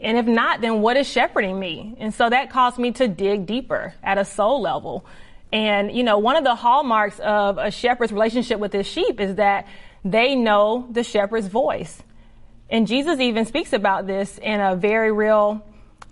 And 0.00 0.18
if 0.18 0.26
not, 0.26 0.60
then 0.60 0.82
what 0.82 0.96
is 0.96 1.08
shepherding 1.08 1.58
me? 1.58 1.96
And 1.98 2.12
so 2.12 2.28
that 2.28 2.50
caused 2.50 2.78
me 2.78 2.92
to 2.92 3.08
dig 3.08 3.46
deeper 3.46 3.94
at 4.02 4.18
a 4.18 4.24
soul 4.24 4.60
level. 4.60 5.06
And, 5.52 5.92
you 5.92 6.02
know, 6.02 6.18
one 6.18 6.36
of 6.36 6.44
the 6.44 6.54
hallmarks 6.54 7.18
of 7.20 7.58
a 7.58 7.70
shepherd's 7.70 8.12
relationship 8.12 8.58
with 8.58 8.72
his 8.72 8.86
sheep 8.86 9.20
is 9.20 9.36
that 9.36 9.66
they 10.04 10.34
know 10.34 10.88
the 10.90 11.02
shepherd's 11.02 11.46
voice. 11.46 12.02
And 12.68 12.86
Jesus 12.86 13.20
even 13.20 13.44
speaks 13.44 13.72
about 13.72 14.06
this 14.06 14.38
in 14.38 14.60
a 14.60 14.74
very 14.74 15.12
real 15.12 15.64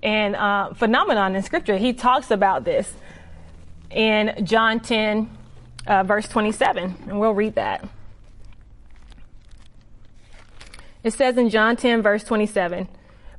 and 0.02 0.36
uh, 0.36 0.74
phenomenon 0.74 1.34
in 1.34 1.42
scripture. 1.42 1.76
He 1.76 1.92
talks 1.92 2.30
about 2.30 2.64
this 2.64 2.92
in 3.90 4.44
John 4.44 4.80
10, 4.80 5.30
uh, 5.86 6.02
verse 6.04 6.28
27, 6.28 6.96
and 7.08 7.20
we'll 7.20 7.34
read 7.34 7.54
that. 7.54 7.88
It 11.02 11.12
says 11.12 11.36
in 11.36 11.50
John 11.50 11.76
10, 11.76 12.02
verse 12.02 12.24
27, 12.24 12.88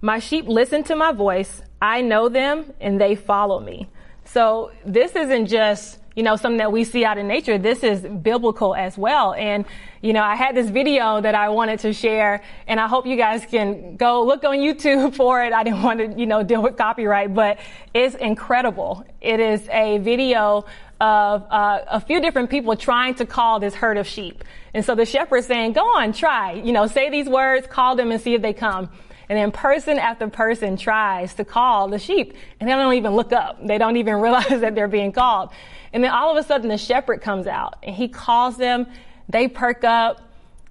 My 0.02 0.20
sheep 0.20 0.48
listen 0.48 0.84
to 0.84 0.96
my 0.96 1.12
voice, 1.12 1.62
I 1.82 2.02
know 2.02 2.30
them, 2.30 2.74
and 2.80 3.00
they 3.00 3.16
follow 3.16 3.60
me. 3.60 3.90
So 4.26 4.72
this 4.86 5.16
isn't 5.16 5.48
just, 5.48 6.00
you 6.16 6.24
know, 6.24 6.36
something 6.36 6.58
that 6.58 6.72
we 6.72 6.84
see 6.84 7.06
out 7.06 7.18
in 7.18 7.28
nature. 7.28 7.58
This 7.58 7.84
is 7.84 8.02
biblical 8.02 8.74
as 8.76 8.98
well. 8.98 9.34
And, 9.34 9.66
you 10.02 10.14
know, 10.14 10.24
I 10.24 10.36
had 10.36 10.56
this 10.56 10.70
video 10.70 11.22
that 11.22 11.36
I 11.36 11.50
wanted 11.50 11.80
to 11.80 11.94
share 11.94 12.42
and 12.68 12.80
I 12.80 12.88
hope 12.88 13.06
you 13.06 13.18
guys 13.18 13.46
can 13.46 13.96
go 13.98 14.24
look 14.24 14.44
on 14.44 14.58
YouTube 14.58 15.16
for 15.18 15.44
it. 15.44 15.54
I 15.54 15.64
didn't 15.64 15.84
want 15.84 16.00
to, 16.00 16.20
you 16.20 16.26
know, 16.26 16.44
deal 16.44 16.62
with 16.62 16.78
copyright, 16.78 17.34
but 17.34 17.60
it's 17.94 18.16
incredible. 18.16 19.06
It 19.22 19.40
is 19.40 19.68
a 19.70 20.00
video 20.00 20.66
of 21.00 21.44
uh, 21.52 21.82
a 21.88 22.00
few 22.00 22.22
different 22.22 22.50
people 22.50 22.76
trying 22.76 23.16
to 23.16 23.26
call 23.26 23.60
this 23.60 23.76
herd 23.76 23.98
of 23.98 24.08
sheep. 24.08 24.44
And 24.74 24.84
so 24.84 24.96
the 24.96 25.06
shepherd's 25.06 25.48
saying, 25.48 25.74
go 25.74 25.82
on, 25.82 26.14
try, 26.14 26.54
you 26.54 26.72
know, 26.72 26.88
say 26.88 27.10
these 27.10 27.28
words, 27.28 27.68
call 27.68 27.96
them 27.96 28.12
and 28.12 28.22
see 28.22 28.34
if 28.34 28.42
they 28.42 28.54
come. 28.54 28.90
And 29.30 29.38
then 29.38 29.52
person 29.52 29.98
after 29.98 30.28
person 30.30 30.78
tries 30.78 31.34
to 31.36 31.46
call 31.46 31.88
the 31.88 32.00
sheep 32.00 32.34
and 32.60 32.70
they 32.70 32.74
don't 32.74 32.94
even 32.94 33.16
look 33.16 33.34
up. 33.34 33.66
They 33.66 33.78
don't 33.78 33.98
even 33.98 34.16
realize 34.22 34.62
that 34.62 34.76
they're 34.76 34.88
being 34.88 35.12
called. 35.12 35.50
And 35.94 36.04
then 36.04 36.12
all 36.12 36.32
of 36.32 36.38
a 36.38 36.48
sudden 36.48 36.70
the 36.70 36.78
shepherd 36.78 37.22
comes 37.22 37.48
out 37.48 37.78
and 37.84 37.96
he 37.96 38.08
calls 38.08 38.58
them. 38.58 38.88
They 39.30 39.48
perk 39.48 39.84
up. 39.84 40.22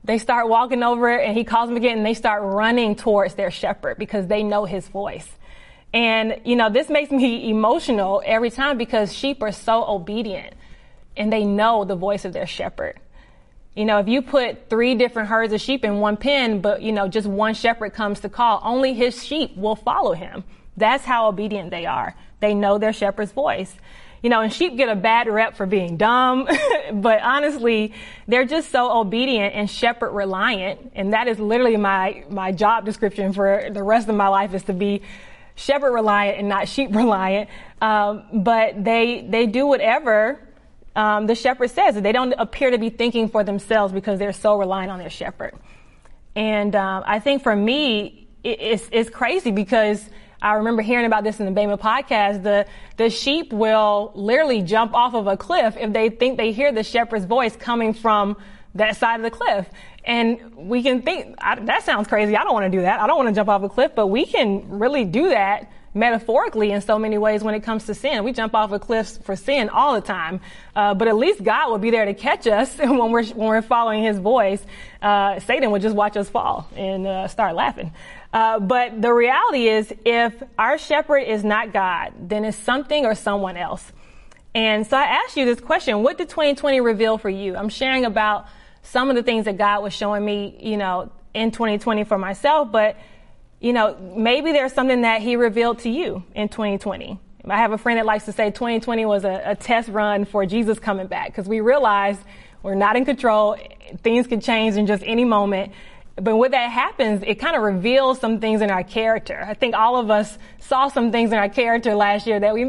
They 0.05 0.19
start 0.19 0.49
walking 0.49 0.83
over 0.83 1.09
and 1.09 1.37
he 1.37 1.45
calls 1.45 1.69
them 1.69 1.77
again 1.77 1.97
and 1.97 2.07
they 2.07 2.15
start 2.15 2.43
running 2.43 2.95
towards 2.95 3.35
their 3.35 3.51
shepherd 3.51 3.99
because 3.99 4.27
they 4.27 4.43
know 4.43 4.67
his 4.67 4.87
voice. 4.89 5.29
And, 5.95 6.41
you 6.45 6.57
know, 6.57 6.69
this 6.71 6.91
makes 6.91 7.11
me 7.11 7.49
emotional 7.49 8.21
every 8.27 8.51
time 8.51 8.77
because 8.77 9.13
sheep 9.13 9.43
are 9.43 9.53
so 9.53 9.85
obedient 9.85 10.55
and 11.17 11.33
they 11.33 11.45
know 11.45 11.85
the 11.85 11.97
voice 11.97 12.25
of 12.25 12.33
their 12.33 12.47
shepherd. 12.47 12.99
You 13.75 13.85
know, 13.85 13.99
if 13.99 14.07
you 14.07 14.23
put 14.23 14.71
three 14.71 14.95
different 14.95 15.28
herds 15.28 15.52
of 15.52 15.61
sheep 15.61 15.85
in 15.85 15.99
one 15.99 16.16
pen, 16.16 16.61
but, 16.61 16.81
you 16.81 16.93
know, 16.93 17.09
just 17.09 17.26
one 17.26 17.54
shepherd 17.54 17.93
comes 17.93 18.21
to 18.21 18.28
call, 18.28 18.61
only 18.62 18.95
his 18.95 19.25
sheep 19.25 19.57
will 19.57 19.75
follow 19.75 20.12
him. 20.12 20.45
That's 20.76 21.04
how 21.04 21.28
obedient 21.28 21.71
they 21.71 21.87
are. 21.87 22.14
They 22.40 22.54
know 22.54 22.78
their 22.78 22.93
shepherd's 22.93 23.33
voice. 23.33 23.75
You 24.23 24.31
know, 24.31 24.40
and 24.40 24.52
sheep 24.52 24.76
get 24.76 24.88
a 24.88 24.95
bad 24.95 25.28
rep 25.28 25.57
for 25.57 25.66
being 25.66 25.97
dumb, 25.97 26.49
but 26.95 27.21
honestly, 27.21 27.93
they're 28.26 28.47
just 28.47 28.71
so 28.71 28.90
obedient 28.97 29.54
and 29.54 29.69
shepherd 29.69 30.12
reliant. 30.12 30.93
And 30.95 31.12
that 31.12 31.28
is 31.28 31.38
literally 31.38 31.76
my, 31.76 32.25
my 32.31 32.52
job 32.52 32.87
description 32.87 33.33
for 33.33 33.69
the 33.71 33.83
rest 33.83 34.09
of 34.09 34.14
my 34.14 34.28
life 34.28 34.54
is 34.54 34.62
to 34.62 34.73
be 34.73 35.02
shepherd 35.57 35.93
reliant 35.93 36.38
and 36.38 36.49
not 36.49 36.69
sheep 36.69 36.88
reliant. 36.95 37.50
Um, 37.83 38.25
but 38.33 38.83
they, 38.83 39.26
they 39.28 39.47
do 39.47 39.66
whatever 39.66 40.40
um, 40.97 41.27
the 41.27 41.35
shepherd 41.35 41.71
says. 41.71 41.95
That 41.95 42.03
they 42.03 42.13
don't 42.13 42.33
appear 42.39 42.71
to 42.71 42.79
be 42.79 42.91
thinking 42.91 43.29
for 43.29 43.45
themselves 43.45 43.93
because 43.93 44.19
they're 44.19 44.33
so 44.33 44.57
reliant 44.57 44.91
on 44.91 44.99
their 44.99 45.11
shepherd. 45.11 45.55
And 46.37 46.75
um, 46.75 47.05
I 47.07 47.21
think 47.21 47.43
for 47.43 47.55
me, 47.55 48.29
it, 48.43 48.61
it's, 48.61 48.89
it's 48.91 49.11
crazy 49.11 49.51
because 49.51 50.05
I 50.43 50.55
remember 50.55 50.83
hearing 50.83 51.07
about 51.07 51.25
this 51.25 51.41
in 51.41 51.47
the 51.47 51.53
Bema 51.53 51.79
podcast. 51.79 52.43
The, 52.43 52.67
the 52.97 53.09
sheep 53.09 53.53
will 53.53 54.13
literally 54.15 54.63
jump 54.63 54.95
off 54.95 55.15
of 55.15 55.27
a 55.27 55.37
cliff 55.37 55.77
if 55.79 55.93
they 55.93 56.11
think 56.11 56.37
they 56.37 56.53
hear 56.53 56.71
the 56.73 56.83
shepherd's 56.83 57.25
voice 57.25 57.57
coming 57.57 57.95
from 57.95 58.37
that 58.75 58.97
side 58.97 59.17
of 59.17 59.23
the 59.23 59.31
cliff. 59.31 59.69
And 60.05 60.55
we 60.55 60.83
can 60.83 61.01
think, 61.01 61.37
I, 61.39 61.59
that 61.61 61.85
sounds 61.85 62.09
crazy. 62.09 62.37
I 62.37 62.45
don't 62.45 62.53
want 62.53 62.71
to 62.71 62.77
do 62.77 62.83
that. 62.83 63.01
I 63.01 63.07
don't 63.07 63.17
want 63.17 63.31
to 63.31 63.35
jump 63.35 63.49
off 63.49 63.63
a 63.63 63.69
cliff, 63.69 63.93
but 63.95 64.09
we 64.09 64.27
can 64.27 64.79
really 64.79 65.05
do 65.05 65.31
that 65.31 65.71
metaphorically 65.95 66.73
in 66.73 66.81
so 66.81 66.99
many 66.99 67.17
ways 67.17 67.43
when 67.45 67.55
it 67.55 67.61
comes 67.61 67.87
to 67.87 67.95
sin. 67.95 68.25
We 68.25 68.33
jump 68.33 68.55
off 68.55 68.73
of 68.73 68.81
cliffs 68.81 69.17
for 69.19 69.37
sin 69.37 69.69
all 69.69 69.95
the 69.95 70.01
time, 70.01 70.41
uh, 70.75 70.95
but 70.95 71.07
at 71.07 71.17
least 71.17 71.43
God 71.43 71.71
will 71.71 71.79
be 71.79 71.91
there 71.91 72.05
to 72.05 72.15
catch 72.15 72.47
us 72.47 72.77
when 72.79 73.13
we're 73.13 73.25
when 73.25 73.49
we're 73.49 73.63
following 73.63 74.03
His 74.03 74.19
voice. 74.19 74.65
Uh, 75.01 75.39
Satan 75.41 75.71
would 75.71 75.83
just 75.83 75.95
watch 75.95 76.17
us 76.17 76.29
fall 76.29 76.69
and 76.77 77.07
uh, 77.07 77.29
start 77.29 77.55
laughing. 77.55 77.93
Uh, 78.33 78.59
but 78.59 79.01
the 79.01 79.13
reality 79.13 79.69
is, 79.69 79.95
if 80.05 80.35
our 80.59 80.77
shepherd 80.77 81.19
is 81.19 81.45
not 81.45 81.73
God, 81.73 82.13
then 82.19 82.45
it's 82.45 82.57
something 82.57 83.07
or 83.07 83.15
someone 83.15 83.57
else. 83.57 83.93
And 84.55 84.87
so 84.87 84.97
I 84.97 85.05
asked 85.05 85.37
you 85.37 85.45
this 85.45 85.61
question: 85.61 86.03
What 86.03 86.19
did 86.19 86.29
2020 86.29 86.81
reveal 86.81 87.19
for 87.19 87.31
you? 87.31 87.57
I'm 87.57 87.69
sharing 87.69 88.05
about 88.05 88.47
some 88.83 89.09
of 89.11 89.17
the 89.17 89.23
things 89.23 89.45
that 89.45 89.57
God 89.57 89.83
was 89.83 89.93
showing 89.93 90.25
me, 90.25 90.57
you 90.61 90.77
know, 90.77 91.11
in 91.33 91.51
2020 91.51 92.05
for 92.05 92.19
myself, 92.19 92.71
but 92.71 92.97
you 93.64 93.73
know, 93.73 93.97
maybe 94.14 94.52
there's 94.52 94.75
something 94.75 95.00
that 95.00 95.23
he 95.23 95.37
revealed 95.37 95.78
to 95.80 95.88
you 95.88 96.23
in 96.35 96.50
2020. 96.50 97.18
I 97.47 97.56
have 97.56 97.73
a 97.73 97.78
friend 97.78 97.99
that 97.99 98.04
likes 98.04 98.26
to 98.26 98.33
say 98.33 98.50
2020 98.50 99.06
was 99.06 99.25
a, 99.25 99.40
a 99.42 99.56
test 99.56 99.88
run 99.88 100.26
for 100.26 100.44
Jesus 100.44 100.78
coming 100.78 101.06
back 101.06 101.28
because 101.28 101.49
we 101.49 101.61
realized 101.61 102.21
we're 102.62 102.75
not 102.75 102.94
in 102.94 103.06
control. 103.06 103.56
Things 104.02 104.26
can 104.26 104.42
change 104.42 104.76
in 104.76 104.87
just 104.87 105.02
any 105.06 105.25
moment. 105.25 105.73
But 106.16 106.37
when 106.37 106.50
that 106.50 106.71
happens, 106.71 107.25
it 107.26 107.37
kind 107.37 107.56
of 107.56 107.62
reveals 107.62 108.21
some 108.21 108.38
things 108.38 108.61
in 108.61 108.71
our 108.71 108.85
character. 108.85 109.42
I 109.42 109.54
think 109.54 109.75
all 109.75 109.97
of 109.97 110.11
us 110.11 110.37
saw 110.61 110.88
some 110.88 111.11
things 111.11 111.33
in 111.33 111.38
our 111.38 111.49
character 111.49 111.94
last 111.94 112.26
year 112.26 112.38
that 112.38 112.52
we 112.52 112.64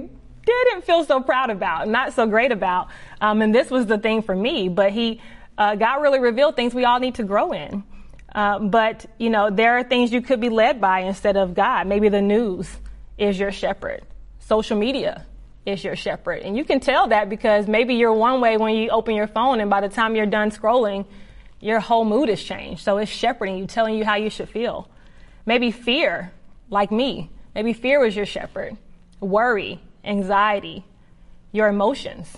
didn't 0.45 0.85
feel 0.85 1.03
so 1.03 1.19
proud 1.19 1.49
about, 1.49 1.89
not 1.89 2.13
so 2.13 2.25
great 2.25 2.53
about. 2.53 2.87
Um, 3.19 3.41
and 3.41 3.53
this 3.53 3.69
was 3.69 3.85
the 3.85 3.97
thing 3.97 4.21
for 4.21 4.33
me. 4.33 4.69
But 4.69 4.93
he, 4.93 5.19
uh, 5.57 5.75
God 5.75 6.01
really 6.01 6.19
revealed 6.19 6.55
things 6.55 6.73
we 6.73 6.85
all 6.85 7.01
need 7.01 7.15
to 7.15 7.23
grow 7.23 7.51
in. 7.51 7.83
Uh, 8.35 8.59
but, 8.59 9.05
you 9.17 9.29
know, 9.29 9.49
there 9.49 9.77
are 9.77 9.83
things 9.83 10.11
you 10.11 10.21
could 10.21 10.41
be 10.41 10.49
led 10.49 10.81
by 10.81 10.99
instead 10.99 11.37
of 11.37 11.53
God. 11.53 11.87
Maybe 11.87 12.09
the 12.09 12.21
news 12.21 12.69
is 13.17 13.39
your 13.39 13.53
shepherd. 13.53 14.03
Social 14.39 14.77
media 14.77 15.25
is 15.65 15.81
your 15.85 15.95
shepherd. 15.95 16.41
And 16.41 16.57
you 16.57 16.65
can 16.65 16.81
tell 16.81 17.07
that 17.07 17.29
because 17.29 17.65
maybe 17.65 17.95
you're 17.95 18.13
one 18.13 18.41
way 18.41 18.57
when 18.57 18.75
you 18.75 18.89
open 18.89 19.15
your 19.15 19.27
phone 19.27 19.61
and 19.61 19.69
by 19.69 19.79
the 19.79 19.87
time 19.87 20.17
you're 20.17 20.25
done 20.25 20.51
scrolling, 20.51 21.05
your 21.61 21.79
whole 21.79 22.03
mood 22.03 22.27
has 22.27 22.43
changed. 22.43 22.83
So 22.83 22.97
it's 22.97 23.09
shepherding 23.09 23.57
you, 23.57 23.67
telling 23.67 23.95
you 23.95 24.03
how 24.03 24.15
you 24.15 24.29
should 24.29 24.49
feel. 24.49 24.89
Maybe 25.45 25.71
fear, 25.71 26.33
like 26.69 26.91
me. 26.91 27.29
Maybe 27.55 27.71
fear 27.71 28.01
was 28.01 28.17
your 28.17 28.25
shepherd. 28.25 28.75
Worry, 29.21 29.79
anxiety, 30.03 30.83
your 31.53 31.69
emotions, 31.69 32.35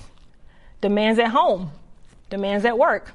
demands 0.80 1.18
at 1.18 1.30
home, 1.30 1.72
demands 2.30 2.66
at 2.66 2.78
work, 2.78 3.14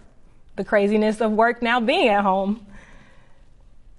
the 0.57 0.65
craziness 0.65 1.21
of 1.21 1.31
work 1.31 1.63
now 1.63 1.79
being 1.79 2.09
at 2.09 2.25
home, 2.25 2.67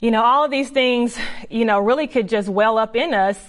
you 0.04 0.12
know, 0.12 0.22
all 0.22 0.44
of 0.44 0.52
these 0.52 0.70
things, 0.70 1.18
you 1.50 1.64
know, 1.64 1.80
really 1.80 2.08
could 2.08 2.28
just 2.28 2.50
well 2.50 2.78
up 2.78 2.94
in 2.98 3.14
us 3.14 3.40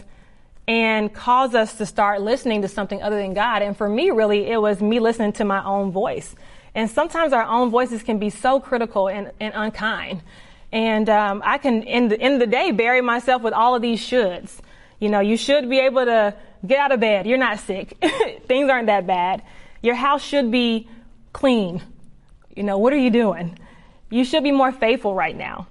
and 0.68 1.12
cause 1.12 1.52
us 1.52 1.78
to 1.78 1.84
start 1.84 2.20
listening 2.20 2.62
to 2.62 2.68
something 2.68 3.02
other 3.02 3.16
than 3.16 3.34
God. 3.34 3.62
And 3.62 3.76
for 3.76 3.88
me, 3.88 4.12
really, 4.12 4.46
it 4.46 4.58
was 4.58 4.80
me 4.80 5.00
listening 5.00 5.32
to 5.32 5.44
my 5.44 5.64
own 5.64 5.90
voice. 5.90 6.36
And 6.72 6.88
sometimes 6.88 7.32
our 7.32 7.42
own 7.42 7.70
voices 7.70 8.04
can 8.04 8.20
be 8.20 8.30
so 8.30 8.60
critical 8.60 9.08
and, 9.08 9.32
and 9.40 9.52
unkind. 9.56 10.22
And 10.70 11.10
um, 11.10 11.42
I 11.44 11.58
can, 11.58 11.82
in 11.82 12.06
the 12.06 12.20
end 12.20 12.34
of 12.34 12.40
the 12.40 12.46
day, 12.46 12.70
bury 12.70 13.00
myself 13.00 13.42
with 13.42 13.52
all 13.52 13.74
of 13.74 13.82
these 13.82 14.00
shoulds. 14.00 14.56
You 15.00 15.08
know, 15.08 15.18
you 15.18 15.36
should 15.36 15.68
be 15.68 15.80
able 15.80 16.04
to 16.04 16.36
get 16.64 16.78
out 16.78 16.92
of 16.92 17.00
bed. 17.00 17.26
You're 17.26 17.36
not 17.36 17.58
sick. 17.58 17.98
Things 18.46 18.70
aren't 18.70 18.86
that 18.86 19.08
bad. 19.08 19.42
Your 19.82 19.96
house 19.96 20.22
should 20.22 20.52
be 20.52 20.88
clean. 21.32 21.82
You 22.54 22.62
know, 22.62 22.78
what 22.78 22.92
are 22.92 22.98
you 22.98 23.10
doing? 23.10 23.58
You 24.08 24.24
should 24.24 24.44
be 24.44 24.52
more 24.52 24.70
faithful 24.70 25.16
right 25.16 25.36
now. 25.36 25.66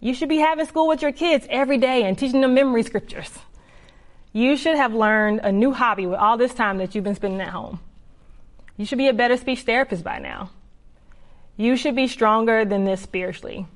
You 0.00 0.14
should 0.14 0.28
be 0.28 0.38
having 0.38 0.66
school 0.66 0.88
with 0.88 1.02
your 1.02 1.12
kids 1.12 1.46
every 1.48 1.78
day 1.78 2.04
and 2.04 2.18
teaching 2.18 2.40
them 2.40 2.54
memory 2.54 2.82
scriptures. 2.82 3.30
You 4.32 4.56
should 4.56 4.76
have 4.76 4.92
learned 4.92 5.40
a 5.42 5.50
new 5.50 5.72
hobby 5.72 6.06
with 6.06 6.18
all 6.18 6.36
this 6.36 6.52
time 6.52 6.78
that 6.78 6.94
you've 6.94 7.04
been 7.04 7.14
spending 7.14 7.40
at 7.40 7.48
home. 7.48 7.80
You 8.76 8.84
should 8.84 8.98
be 8.98 9.08
a 9.08 9.14
better 9.14 9.36
speech 9.36 9.62
therapist 9.62 10.04
by 10.04 10.18
now. 10.18 10.50
You 11.56 11.76
should 11.76 11.96
be 11.96 12.06
stronger 12.06 12.64
than 12.64 12.84
this 12.84 13.00
spiritually. 13.00 13.66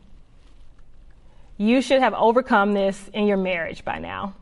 You 1.57 1.81
should 1.81 2.01
have 2.01 2.15
overcome 2.15 2.75
this 2.75 3.09
in 3.15 3.27
your 3.27 3.39
marriage 3.39 3.85
by 3.85 3.99
now. 3.99 4.35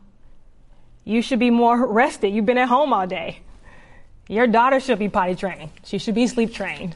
You 1.05 1.21
should 1.21 1.39
be 1.39 1.49
more 1.49 1.87
rested. 1.91 2.33
You've 2.33 2.45
been 2.45 2.57
at 2.57 2.67
home 2.67 2.91
all 2.91 3.07
day. 3.07 3.39
Your 4.27 4.45
daughter 4.45 4.79
should 4.79 4.99
be 4.99 5.09
potty 5.09 5.35
trained. 5.35 5.71
She 5.83 5.97
should 5.97 6.15
be 6.15 6.27
sleep 6.27 6.53
trained. 6.53 6.95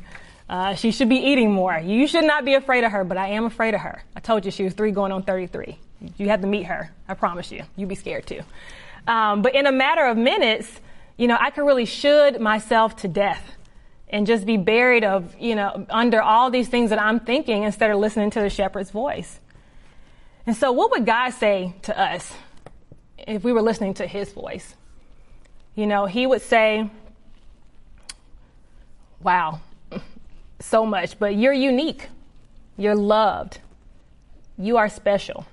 Uh, 0.50 0.76
she 0.76 0.92
should 0.92 1.10
be 1.10 1.18
eating 1.18 1.52
more. 1.52 1.78
You 1.78 2.06
should 2.08 2.26
not 2.26 2.46
be 2.46 2.54
afraid 2.54 2.84
of 2.84 2.92
her, 2.92 3.04
but 3.04 3.18
I 3.18 3.30
am 3.30 3.46
afraid 3.46 3.74
of 3.74 3.82
her. 3.82 4.04
I 4.16 4.20
told 4.20 4.46
you 4.46 4.52
she 4.52 4.64
was 4.64 4.74
three 4.74 4.92
going 4.92 5.12
on 5.12 5.24
33. 5.24 5.78
You 6.18 6.30
have 6.30 6.42
to 6.42 6.48
meet 6.48 6.64
her. 6.64 6.92
I 7.08 7.14
promise 7.14 7.52
you. 7.52 7.64
You'd 7.76 7.90
be 7.90 7.96
scared 7.96 8.28
too. 8.28 8.42
Um, 9.08 9.42
but 9.42 9.56
in 9.56 9.66
a 9.66 9.72
matter 9.72 10.06
of 10.06 10.18
minutes, 10.18 10.70
you 11.18 11.28
know, 11.28 11.38
I 11.40 11.50
could 11.50 11.66
really 11.66 11.86
should 11.86 12.40
myself 12.40 12.98
to 12.98 13.08
death 13.08 13.54
and 14.10 14.28
just 14.28 14.46
be 14.46 14.58
buried 14.58 15.04
of, 15.04 15.36
you 15.40 15.56
know, 15.56 15.86
under 15.90 16.22
all 16.22 16.52
these 16.52 16.68
things 16.68 16.90
that 16.90 17.02
I'm 17.02 17.20
thinking 17.20 17.64
instead 17.64 17.90
of 17.90 17.98
listening 17.98 18.30
to 18.32 18.42
the 18.42 18.50
shepherd's 18.50 18.92
voice. 18.92 19.40
And 20.46 20.56
so 20.56 20.72
what 20.72 20.92
would 20.92 21.06
God 21.06 21.32
say 21.32 21.74
to 21.84 22.00
us 22.00 22.32
if 23.18 23.44
we 23.44 23.54
were 23.54 23.62
listening 23.62 23.94
to 23.96 24.08
his 24.08 24.32
voice? 24.32 24.76
You 25.76 25.88
know, 25.88 26.06
he 26.06 26.28
would 26.28 26.42
say, 26.42 26.90
wow, 29.22 29.62
so 30.64 30.86
much, 30.86 31.20
but 31.20 31.36
you're 31.36 31.54
unique. 31.54 32.08
You're 32.78 32.96
loved. 32.96 33.60
You 34.58 34.78
are 34.78 34.90
special. 34.90 35.46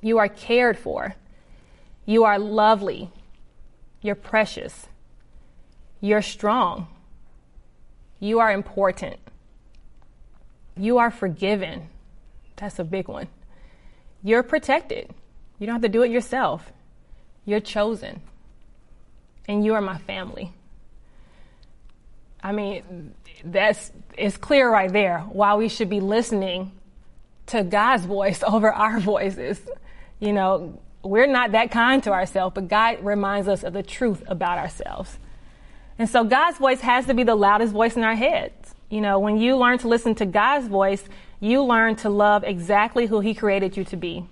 You 0.00 0.18
are 0.18 0.28
cared 0.28 0.78
for. 0.78 1.14
You 2.06 2.24
are 2.24 2.38
lovely. 2.38 3.10
You're 4.00 4.14
precious. 4.14 4.86
You're 6.00 6.22
strong. 6.22 6.88
You 8.18 8.40
are 8.40 8.50
important. 8.50 9.16
You 10.76 10.98
are 10.98 11.10
forgiven. 11.10 11.88
That's 12.56 12.78
a 12.78 12.84
big 12.84 13.06
one. 13.06 13.28
You're 14.22 14.42
protected. 14.42 15.10
You 15.58 15.66
don't 15.66 15.74
have 15.74 15.82
to 15.82 15.88
do 15.88 16.02
it 16.02 16.10
yourself. 16.10 16.72
You're 17.44 17.60
chosen. 17.60 18.22
And 19.46 19.64
you 19.64 19.74
are 19.74 19.80
my 19.80 19.98
family. 19.98 20.52
I 22.42 22.52
mean, 22.52 23.14
that's 23.44 23.92
it's 24.16 24.36
clear 24.36 24.70
right 24.70 24.92
there 24.92 25.20
why 25.20 25.54
we 25.54 25.68
should 25.68 25.88
be 25.90 26.00
listening 26.00 26.72
to 27.46 27.64
God's 27.64 28.04
voice 28.04 28.42
over 28.46 28.72
our 28.72 29.00
voices. 29.00 29.60
You 30.18 30.32
know, 30.32 30.80
we're 31.02 31.26
not 31.26 31.52
that 31.52 31.70
kind 31.70 32.02
to 32.04 32.12
ourselves, 32.12 32.54
but 32.54 32.68
God 32.68 33.04
reminds 33.04 33.48
us 33.48 33.62
of 33.62 33.72
the 33.72 33.82
truth 33.82 34.22
about 34.26 34.58
ourselves. 34.58 35.18
And 35.98 36.08
so 36.08 36.24
God's 36.24 36.58
voice 36.58 36.80
has 36.80 37.06
to 37.06 37.14
be 37.14 37.24
the 37.24 37.34
loudest 37.34 37.72
voice 37.72 37.96
in 37.96 38.04
our 38.04 38.14
heads. 38.14 38.74
You 38.88 39.00
know, 39.00 39.18
when 39.18 39.38
you 39.38 39.56
learn 39.56 39.78
to 39.78 39.88
listen 39.88 40.14
to 40.16 40.26
God's 40.26 40.66
voice, 40.66 41.04
you 41.40 41.62
learn 41.62 41.96
to 41.96 42.10
love 42.10 42.44
exactly 42.44 43.06
who 43.06 43.20
He 43.20 43.34
created 43.34 43.76
you 43.76 43.84
to 43.84 43.96
be 43.96 44.26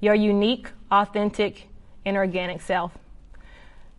your 0.00 0.14
unique, 0.14 0.68
authentic, 0.92 1.66
and 2.04 2.16
organic 2.16 2.62
self. 2.62 2.96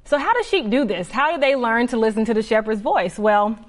So, 0.09 0.17
how 0.17 0.33
do 0.33 0.41
sheep 0.41 0.71
do 0.71 0.85
this? 0.85 1.11
How 1.11 1.35
do 1.35 1.39
they 1.39 1.55
learn 1.55 1.85
to 1.89 1.97
listen 1.97 2.25
to 2.25 2.33
the 2.33 2.41
shepherd's 2.41 2.81
voice? 2.81 3.19
Well, 3.19 3.59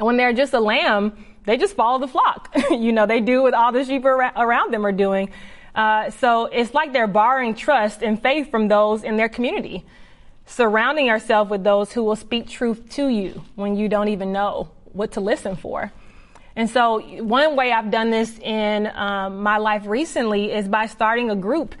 when 0.00 0.16
they're 0.16 0.32
just 0.32 0.52
a 0.52 0.58
lamb, 0.58 1.12
they 1.44 1.56
just 1.56 1.76
follow 1.76 2.00
the 2.00 2.08
flock. 2.08 2.52
you 2.72 2.90
know, 2.90 3.06
they 3.06 3.20
do 3.20 3.40
what 3.42 3.54
all 3.54 3.70
the 3.70 3.84
sheep 3.84 4.04
around 4.04 4.74
them 4.74 4.84
are 4.84 4.90
doing. 4.90 5.30
Uh, 5.72 6.10
so 6.10 6.46
it's 6.46 6.74
like 6.74 6.92
they're 6.92 7.06
borrowing 7.06 7.54
trust 7.54 8.02
and 8.02 8.20
faith 8.20 8.50
from 8.50 8.66
those 8.66 9.04
in 9.04 9.16
their 9.16 9.28
community, 9.28 9.84
surrounding 10.44 11.06
yourself 11.06 11.50
with 11.50 11.62
those 11.62 11.92
who 11.92 12.02
will 12.02 12.16
speak 12.16 12.48
truth 12.48 12.88
to 12.88 13.06
you 13.06 13.40
when 13.54 13.76
you 13.76 13.88
don't 13.88 14.08
even 14.08 14.32
know 14.32 14.70
what 14.92 15.12
to 15.12 15.20
listen 15.20 15.54
for. 15.54 15.92
And 16.56 16.68
so 16.68 16.98
one 17.22 17.54
way 17.54 17.70
I've 17.70 17.92
done 17.92 18.10
this 18.10 18.40
in 18.40 18.90
um, 18.92 19.40
my 19.44 19.58
life 19.58 19.86
recently 19.86 20.50
is 20.50 20.66
by 20.66 20.86
starting 20.86 21.30
a 21.30 21.36
group 21.36 21.76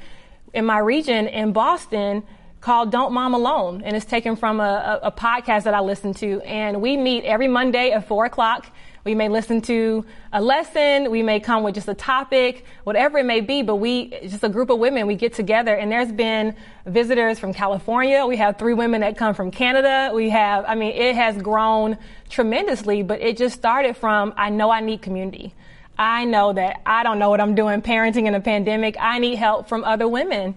in 0.52 0.64
my 0.64 0.78
region 0.78 1.26
in 1.26 1.52
Boston 1.52 2.22
called 2.64 2.90
Don't 2.90 3.12
Mom 3.12 3.34
Alone. 3.34 3.82
And 3.84 3.94
it's 3.94 4.06
taken 4.06 4.36
from 4.36 4.58
a, 4.58 5.00
a, 5.02 5.08
a 5.08 5.12
podcast 5.12 5.64
that 5.64 5.74
I 5.74 5.80
listen 5.80 6.14
to. 6.14 6.40
And 6.40 6.80
we 6.80 6.96
meet 6.96 7.24
every 7.24 7.46
Monday 7.46 7.90
at 7.90 8.08
four 8.08 8.24
o'clock. 8.24 8.66
We 9.04 9.14
may 9.14 9.28
listen 9.28 9.60
to 9.62 10.06
a 10.32 10.40
lesson. 10.40 11.10
We 11.10 11.22
may 11.22 11.40
come 11.40 11.62
with 11.62 11.74
just 11.74 11.88
a 11.88 11.94
topic, 11.94 12.64
whatever 12.84 13.18
it 13.18 13.26
may 13.26 13.42
be. 13.42 13.60
But 13.60 13.76
we, 13.76 14.08
just 14.22 14.42
a 14.42 14.48
group 14.48 14.70
of 14.70 14.78
women, 14.78 15.06
we 15.06 15.14
get 15.14 15.34
together 15.34 15.74
and 15.74 15.92
there's 15.92 16.10
been 16.10 16.56
visitors 16.86 17.38
from 17.38 17.52
California. 17.52 18.24
We 18.24 18.38
have 18.38 18.56
three 18.56 18.72
women 18.72 19.02
that 19.02 19.18
come 19.18 19.34
from 19.34 19.50
Canada. 19.50 20.10
We 20.14 20.30
have, 20.30 20.64
I 20.66 20.74
mean, 20.74 20.94
it 20.94 21.16
has 21.16 21.36
grown 21.36 21.98
tremendously, 22.30 23.02
but 23.02 23.20
it 23.20 23.36
just 23.36 23.56
started 23.56 23.94
from, 23.94 24.32
I 24.38 24.48
know 24.48 24.70
I 24.70 24.80
need 24.80 25.02
community. 25.02 25.52
I 25.98 26.24
know 26.24 26.54
that 26.54 26.80
I 26.86 27.02
don't 27.02 27.18
know 27.18 27.28
what 27.28 27.42
I'm 27.42 27.54
doing 27.54 27.82
parenting 27.82 28.26
in 28.26 28.34
a 28.34 28.40
pandemic. 28.40 28.96
I 28.98 29.18
need 29.18 29.34
help 29.34 29.68
from 29.68 29.84
other 29.84 30.08
women. 30.08 30.54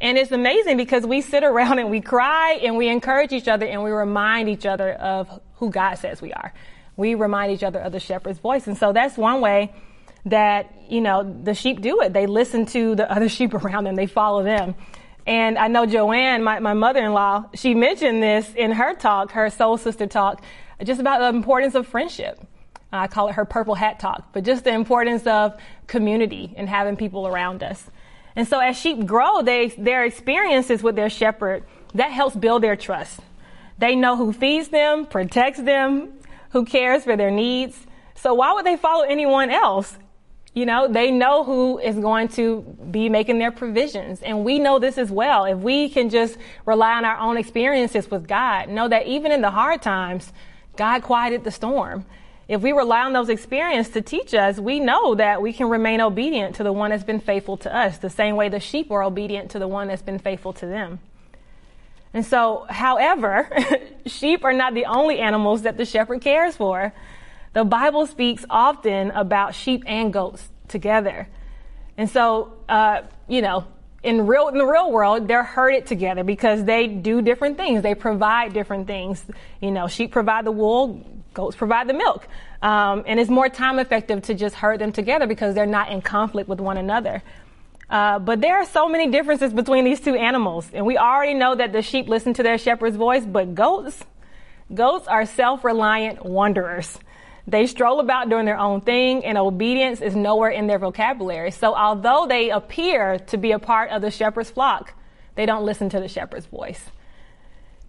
And 0.00 0.16
it's 0.16 0.32
amazing 0.32 0.76
because 0.76 1.04
we 1.04 1.20
sit 1.20 1.44
around 1.44 1.78
and 1.78 1.90
we 1.90 2.00
cry 2.00 2.58
and 2.62 2.76
we 2.76 2.88
encourage 2.88 3.32
each 3.32 3.48
other 3.48 3.66
and 3.66 3.82
we 3.82 3.90
remind 3.90 4.48
each 4.48 4.64
other 4.64 4.92
of 4.92 5.40
who 5.56 5.70
God 5.70 5.96
says 5.96 6.22
we 6.22 6.32
are. 6.32 6.54
We 6.96 7.14
remind 7.14 7.52
each 7.52 7.62
other 7.62 7.80
of 7.80 7.92
the 7.92 8.00
shepherd's 8.00 8.38
voice. 8.38 8.66
And 8.66 8.76
so 8.76 8.92
that's 8.92 9.18
one 9.18 9.40
way 9.40 9.72
that, 10.26 10.74
you 10.88 11.00
know, 11.00 11.22
the 11.42 11.54
sheep 11.54 11.80
do 11.80 12.00
it. 12.00 12.12
They 12.12 12.26
listen 12.26 12.66
to 12.66 12.94
the 12.94 13.10
other 13.14 13.28
sheep 13.28 13.52
around 13.52 13.84
them. 13.84 13.94
They 13.94 14.06
follow 14.06 14.42
them. 14.42 14.74
And 15.26 15.58
I 15.58 15.68
know 15.68 15.84
Joanne, 15.84 16.42
my, 16.42 16.60
my 16.60 16.72
mother-in-law, 16.72 17.50
she 17.54 17.74
mentioned 17.74 18.22
this 18.22 18.52
in 18.54 18.72
her 18.72 18.94
talk, 18.94 19.32
her 19.32 19.50
soul 19.50 19.76
sister 19.76 20.06
talk, 20.06 20.42
just 20.82 21.00
about 21.00 21.20
the 21.20 21.28
importance 21.36 21.74
of 21.74 21.86
friendship. 21.86 22.40
I 22.92 23.06
call 23.06 23.28
it 23.28 23.34
her 23.34 23.44
purple 23.44 23.74
hat 23.74 24.00
talk, 24.00 24.32
but 24.32 24.44
just 24.44 24.64
the 24.64 24.72
importance 24.72 25.26
of 25.26 25.60
community 25.86 26.54
and 26.56 26.68
having 26.68 26.96
people 26.96 27.26
around 27.26 27.62
us. 27.62 27.88
And 28.36 28.46
so 28.46 28.58
as 28.60 28.78
sheep 28.78 29.06
grow, 29.06 29.42
they, 29.42 29.68
their 29.68 30.04
experiences 30.04 30.82
with 30.82 30.96
their 30.96 31.10
shepherd, 31.10 31.64
that 31.94 32.10
helps 32.10 32.36
build 32.36 32.62
their 32.62 32.76
trust. 32.76 33.20
They 33.78 33.96
know 33.96 34.16
who 34.16 34.32
feeds 34.32 34.68
them, 34.68 35.06
protects 35.06 35.60
them, 35.60 36.12
who 36.50 36.64
cares 36.64 37.04
for 37.04 37.16
their 37.16 37.30
needs. 37.30 37.86
So 38.14 38.34
why 38.34 38.52
would 38.52 38.66
they 38.66 38.76
follow 38.76 39.04
anyone 39.04 39.50
else? 39.50 39.96
You 40.52 40.66
know, 40.66 40.88
they 40.88 41.10
know 41.10 41.44
who 41.44 41.78
is 41.78 41.96
going 41.96 42.28
to 42.28 42.62
be 42.90 43.08
making 43.08 43.38
their 43.38 43.52
provisions. 43.52 44.20
And 44.20 44.44
we 44.44 44.58
know 44.58 44.78
this 44.78 44.98
as 44.98 45.10
well. 45.10 45.44
If 45.44 45.58
we 45.58 45.88
can 45.88 46.10
just 46.10 46.36
rely 46.66 46.94
on 46.94 47.04
our 47.04 47.16
own 47.18 47.36
experiences 47.36 48.10
with 48.10 48.26
God, 48.26 48.68
know 48.68 48.88
that 48.88 49.06
even 49.06 49.32
in 49.32 49.42
the 49.42 49.50
hard 49.50 49.80
times, 49.80 50.32
God 50.76 51.02
quieted 51.02 51.44
the 51.44 51.50
storm 51.50 52.04
if 52.50 52.62
we 52.62 52.72
rely 52.72 53.02
on 53.02 53.12
those 53.12 53.28
experiences 53.28 53.92
to 53.92 54.02
teach 54.02 54.34
us, 54.34 54.58
we 54.58 54.80
know 54.80 55.14
that 55.14 55.40
we 55.40 55.52
can 55.52 55.68
remain 55.68 56.00
obedient 56.00 56.56
to 56.56 56.64
the 56.64 56.72
one 56.72 56.90
that's 56.90 57.04
been 57.04 57.20
faithful 57.20 57.56
to 57.58 57.72
us, 57.72 57.98
the 57.98 58.10
same 58.10 58.34
way 58.34 58.48
the 58.48 58.58
sheep 58.58 58.90
are 58.90 59.04
obedient 59.04 59.52
to 59.52 59.60
the 59.60 59.68
one 59.68 59.86
that's 59.86 60.02
been 60.02 60.18
faithful 60.18 60.52
to 60.54 60.66
them. 60.66 60.98
And 62.12 62.26
so, 62.26 62.66
however, 62.68 63.48
sheep 64.06 64.44
are 64.44 64.52
not 64.52 64.74
the 64.74 64.86
only 64.86 65.20
animals 65.20 65.62
that 65.62 65.76
the 65.76 65.84
shepherd 65.84 66.22
cares 66.22 66.56
for. 66.56 66.92
The 67.52 67.62
Bible 67.62 68.06
speaks 68.08 68.44
often 68.50 69.12
about 69.12 69.54
sheep 69.54 69.84
and 69.86 70.12
goats 70.12 70.48
together. 70.66 71.28
And 71.96 72.10
so, 72.10 72.54
uh, 72.68 73.02
you 73.28 73.42
know, 73.42 73.64
in 74.02 74.26
real 74.26 74.48
in 74.48 74.58
the 74.58 74.66
real 74.66 74.90
world, 74.90 75.28
they're 75.28 75.44
herded 75.44 75.86
together 75.86 76.24
because 76.24 76.64
they 76.64 76.88
do 76.88 77.22
different 77.22 77.58
things. 77.58 77.82
They 77.82 77.94
provide 77.94 78.52
different 78.54 78.88
things. 78.88 79.24
You 79.60 79.70
know, 79.70 79.86
sheep 79.86 80.10
provide 80.10 80.44
the 80.46 80.52
wool, 80.52 81.06
goats 81.34 81.56
provide 81.56 81.88
the 81.88 81.94
milk. 81.94 82.26
Um, 82.62 83.04
and 83.06 83.18
it's 83.18 83.30
more 83.30 83.48
time 83.48 83.78
effective 83.78 84.22
to 84.22 84.34
just 84.34 84.56
herd 84.56 84.80
them 84.80 84.92
together 84.92 85.26
because 85.26 85.54
they're 85.54 85.66
not 85.66 85.90
in 85.90 86.02
conflict 86.02 86.48
with 86.48 86.60
one 86.60 86.76
another. 86.76 87.22
Uh, 87.88 88.18
but 88.18 88.40
there 88.40 88.56
are 88.56 88.66
so 88.66 88.88
many 88.88 89.10
differences 89.10 89.52
between 89.52 89.84
these 89.84 90.00
two 90.00 90.14
animals. 90.14 90.68
And 90.72 90.86
we 90.86 90.96
already 90.96 91.34
know 91.34 91.54
that 91.54 91.72
the 91.72 91.82
sheep 91.82 92.08
listen 92.08 92.34
to 92.34 92.42
their 92.42 92.58
shepherd's 92.58 92.96
voice, 92.96 93.24
but 93.24 93.54
goats, 93.54 94.04
goats 94.72 95.08
are 95.08 95.26
self-reliant 95.26 96.24
wanderers. 96.24 96.98
They 97.46 97.66
stroll 97.66 97.98
about 97.98 98.28
doing 98.28 98.44
their 98.44 98.58
own 98.58 98.80
thing 98.80 99.24
and 99.24 99.36
obedience 99.36 100.00
is 100.00 100.14
nowhere 100.14 100.50
in 100.50 100.68
their 100.68 100.78
vocabulary. 100.78 101.50
So 101.50 101.74
although 101.74 102.26
they 102.28 102.50
appear 102.50 103.18
to 103.18 103.36
be 103.36 103.50
a 103.50 103.58
part 103.58 103.90
of 103.90 104.02
the 104.02 104.10
shepherd's 104.10 104.50
flock, 104.50 104.94
they 105.34 105.46
don't 105.46 105.64
listen 105.64 105.88
to 105.90 105.98
the 105.98 106.06
shepherd's 106.06 106.46
voice. 106.46 106.90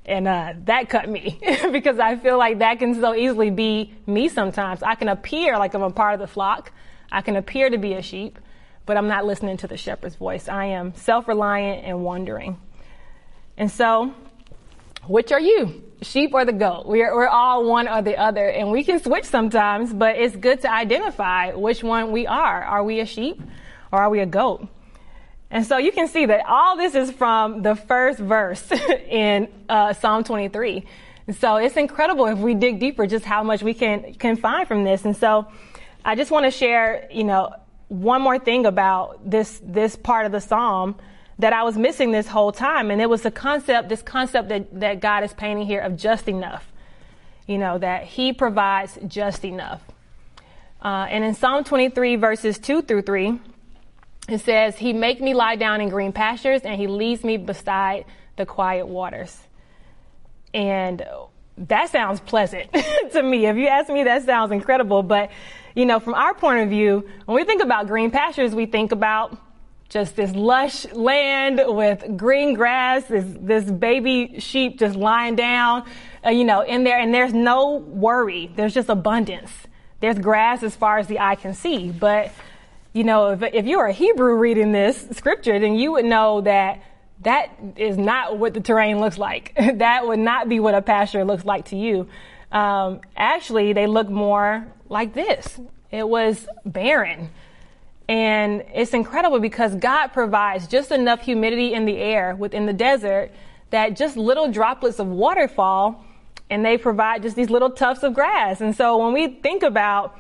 And 0.06 0.28
uh, 0.28 0.54
that 0.66 0.90
cut 0.90 1.08
me 1.08 1.40
because 1.72 2.00
I 2.00 2.16
feel 2.18 2.38
like 2.38 2.60
that 2.60 2.80
can 2.80 3.00
so 3.00 3.14
easily 3.14 3.52
be 3.52 3.94
me 4.08 4.30
sometimes. 4.30 4.82
I 4.82 4.96
can 4.96 5.10
appear 5.10 5.58
like 5.58 5.74
I'm 5.74 5.84
a 5.84 5.92
part 5.92 6.16
of 6.16 6.20
the 6.20 6.28
flock. 6.28 6.72
I 7.12 7.22
can 7.22 7.36
appear 7.36 7.70
to 7.70 7.78
be 7.78 7.94
a 7.94 8.02
sheep, 8.02 8.40
but 8.86 8.98
I'm 8.98 9.08
not 9.08 9.26
listening 9.26 9.58
to 9.58 9.68
the 9.68 9.78
shepherd's 9.78 10.16
voice. 10.16 10.48
I 10.48 10.66
am 10.66 10.96
self 10.96 11.28
reliant 11.28 11.86
and 11.86 12.04
wandering. 12.04 12.60
And 13.58 13.70
so, 13.70 14.14
which 15.08 15.32
are 15.32 15.40
you? 15.40 15.84
sheep 16.02 16.34
or 16.34 16.46
the 16.46 16.54
goat. 16.54 16.86
We're, 16.86 17.14
we're 17.16 17.28
all 17.28 17.66
one 17.66 17.88
or 17.88 18.02
the 18.02 18.18
other 18.18 18.48
and 18.48 18.72
we 18.72 18.84
can 18.84 19.00
switch 19.00 19.26
sometimes, 19.26 19.94
but 19.94 20.16
it's 20.16 20.36
good 20.36 20.62
to 20.62 20.72
identify 20.72 21.54
which 21.54 21.84
one 21.84 22.12
we 22.12 22.28
are. 22.28 22.64
Are 22.64 22.84
we 22.84 23.00
a 23.00 23.06
sheep 23.06 23.42
or 23.92 24.02
are 24.02 24.10
we 24.10 24.20
a 24.20 24.26
goat? 24.26 24.68
And 25.52 25.66
so 25.66 25.78
you 25.78 25.92
can 25.92 26.08
see 26.08 26.26
that 26.26 26.46
all 26.48 26.78
this 26.78 26.96
is 26.96 27.12
from 27.12 27.62
the 27.62 27.76
first 27.76 28.20
verse 28.20 28.66
in 29.10 29.50
uh, 29.68 29.92
Psalm 29.94 30.24
23. 30.24 30.86
And 31.28 31.36
so 31.36 31.58
it's 31.58 31.76
incredible 31.76 32.26
if 32.28 32.40
we 32.40 32.54
dig 32.54 32.80
deeper 32.80 33.06
just 33.06 33.26
how 33.26 33.44
much 33.44 33.62
we 33.62 33.74
can, 33.74 34.14
can 34.14 34.38
find 34.38 34.66
from 34.66 34.86
this. 34.86 35.04
And 35.04 35.16
so 35.16 35.48
I 36.06 36.16
just 36.16 36.32
want 36.32 36.46
to 36.46 36.52
share, 36.52 37.08
you 37.12 37.26
know, 37.26 37.54
one 37.90 38.22
more 38.22 38.40
thing 38.40 38.66
about 38.66 39.30
this, 39.30 39.62
this 39.64 39.98
part 39.98 40.26
of 40.26 40.32
the 40.32 40.40
Psalm 40.40 40.96
that 41.40 41.52
I 41.52 41.64
was 41.64 41.78
missing 41.78 42.12
this 42.12 42.28
whole 42.28 42.54
time. 42.54 42.90
And 42.90 43.02
it 43.02 43.10
was 43.10 43.24
the 43.24 43.32
concept, 43.32 43.90
this 43.90 44.02
concept 44.02 44.48
that, 44.50 44.80
that 44.80 45.02
God 45.02 45.24
is 45.24 45.34
painting 45.34 45.66
here 45.66 45.82
of 45.82 45.98
just 45.98 46.30
enough. 46.30 46.72
You 47.46 47.58
know, 47.58 47.78
that 47.78 48.06
He 48.06 48.32
provides 48.32 48.98
just 49.06 49.44
enough. 49.44 49.82
Uh, 50.82 51.08
and 51.10 51.26
in 51.26 51.36
Psalm 51.36 51.66
23 51.66 52.16
verses 52.16 52.58
2 52.58 52.84
through 52.84 53.02
3, 53.02 53.40
it 54.32 54.42
says, 54.42 54.78
He 54.78 54.94
make 54.94 55.22
me 55.22 55.34
lie 55.34 55.56
down 55.56 55.82
in 55.82 55.90
green 55.90 56.12
pastures 56.12 56.62
and 56.62 56.80
He 56.80 56.88
leads 56.88 57.24
me 57.24 57.38
beside 57.38 58.06
the 58.38 58.46
quiet 58.46 58.88
waters. 58.88 59.38
And 60.54 61.06
that 61.58 61.90
sounds 61.90 62.20
pleasant 62.20 62.72
to 63.12 63.24
me. 63.24 63.46
If 63.46 63.58
you 63.58 63.68
ask 63.68 63.90
me, 63.90 64.04
that 64.04 64.26
sounds 64.26 64.52
incredible. 64.52 65.04
But, 65.04 65.32
you 65.76 65.86
know, 65.86 66.00
from 66.00 66.14
our 66.14 66.34
point 66.34 66.62
of 66.62 66.70
view, 66.70 67.08
when 67.26 67.36
we 67.36 67.44
think 67.44 67.62
about 67.62 67.88
green 67.88 68.12
pastures, 68.12 68.56
we 68.56 68.66
think 68.66 68.92
about 68.92 69.38
just 69.90 70.16
this 70.16 70.34
lush 70.34 70.86
land 70.94 71.62
with 71.66 72.18
green 72.18 72.54
grass, 72.54 73.04
this, 73.06 73.26
this 73.28 73.70
baby 73.70 74.40
sheep 74.40 74.80
just 74.80 74.96
lying 74.96 75.36
down, 75.36 75.86
uh, 76.26 76.30
you 76.30 76.46
know, 76.46 76.62
in 76.62 76.84
there. 76.84 76.98
And 76.98 77.14
there's 77.14 77.34
no 77.34 77.76
worry. 77.76 78.50
There's 78.56 78.74
just 78.74 78.90
abundance. 78.90 79.52
There's 80.00 80.18
grass 80.18 80.64
as 80.64 80.76
far 80.76 80.98
as 80.98 81.08
the 81.08 81.20
eye 81.20 81.36
can 81.36 81.54
see. 81.54 81.92
But, 81.92 82.32
you 82.94 83.04
know, 83.04 83.30
if, 83.30 83.42
if 83.42 83.66
you're 83.66 83.86
a 83.86 83.94
Hebrew 83.94 84.36
reading 84.36 84.72
this 84.72 85.08
scripture, 85.14 85.60
then 85.60 85.76
you 85.76 85.94
would 85.94 86.06
know 86.06 86.42
that 86.42 86.82
that 87.22 87.52
is 87.78 87.98
not 87.98 88.38
what 88.38 88.54
the 88.54 88.62
terrain 88.62 89.00
looks 89.00 89.18
like. 89.18 89.54
that 89.76 90.08
would 90.08 90.20
not 90.20 90.50
be 90.50 90.60
what 90.60 90.76
a 90.76 90.82
pasture 90.82 91.24
looks 91.24 91.46
like 91.46 91.66
to 91.66 91.78
you. 91.78 92.08
Um, 92.52 93.02
actually, 93.16 93.74
they 93.74 93.88
look 93.88 94.10
more 94.10 94.68
like 94.90 95.14
this. 95.14 95.60
It 95.92 96.08
was 96.08 96.48
barren. 96.66 97.30
And 98.10 98.66
it's 98.74 98.94
incredible 98.94 99.40
because 99.40 99.76
God 99.76 100.08
provides 100.08 100.68
just 100.68 100.92
enough 100.92 101.22
humidity 101.22 101.74
in 101.74 101.86
the 101.86 101.98
air 101.98 102.36
within 102.36 102.66
the 102.66 102.74
desert 102.74 103.32
that 103.70 103.96
just 103.96 104.18
little 104.18 104.52
droplets 104.52 105.00
of 105.00 105.08
water 105.08 105.48
fall 105.48 106.04
and 106.50 106.66
they 106.66 106.78
provide 106.78 107.22
just 107.22 107.38
these 107.38 107.50
little 107.50 107.70
tufts 107.70 108.04
of 108.04 108.14
grass. 108.14 108.60
And 108.60 108.76
so 108.76 108.98
when 108.98 109.14
we 109.14 109.28
think 109.28 109.64
about 109.64 110.20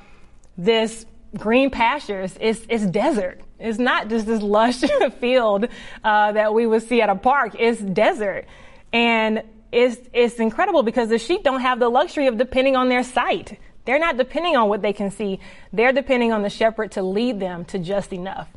this 0.57 1.05
green 1.37 1.69
pastures, 1.69 2.35
it's, 2.39 2.61
it's 2.69 2.85
desert. 2.85 3.41
It's 3.59 3.79
not 3.79 4.09
just 4.09 4.25
this 4.25 4.41
lush 4.41 4.81
field 5.19 5.67
uh, 6.03 6.31
that 6.31 6.53
we 6.53 6.65
would 6.65 6.83
see 6.83 7.01
at 7.01 7.09
a 7.09 7.15
park. 7.15 7.55
It's 7.59 7.79
desert, 7.79 8.45
and 8.91 9.43
it's 9.71 9.97
it's 10.13 10.35
incredible 10.35 10.83
because 10.83 11.09
the 11.09 11.19
sheep 11.19 11.43
don't 11.43 11.61
have 11.61 11.79
the 11.79 11.87
luxury 11.87 12.27
of 12.27 12.37
depending 12.37 12.75
on 12.75 12.89
their 12.89 13.03
sight. 13.03 13.59
They're 13.85 13.99
not 13.99 14.17
depending 14.17 14.55
on 14.55 14.67
what 14.67 14.81
they 14.81 14.93
can 14.93 15.11
see. 15.11 15.39
They're 15.71 15.93
depending 15.93 16.31
on 16.31 16.41
the 16.41 16.49
shepherd 16.49 16.91
to 16.93 17.03
lead 17.03 17.39
them 17.39 17.65
to 17.65 17.79
just 17.79 18.11
enough, 18.13 18.49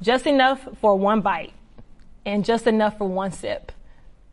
just 0.00 0.26
enough 0.26 0.66
for 0.80 0.96
one 0.96 1.20
bite, 1.20 1.52
and 2.24 2.44
just 2.44 2.66
enough 2.66 2.98
for 2.98 3.08
one 3.08 3.32
sip 3.32 3.72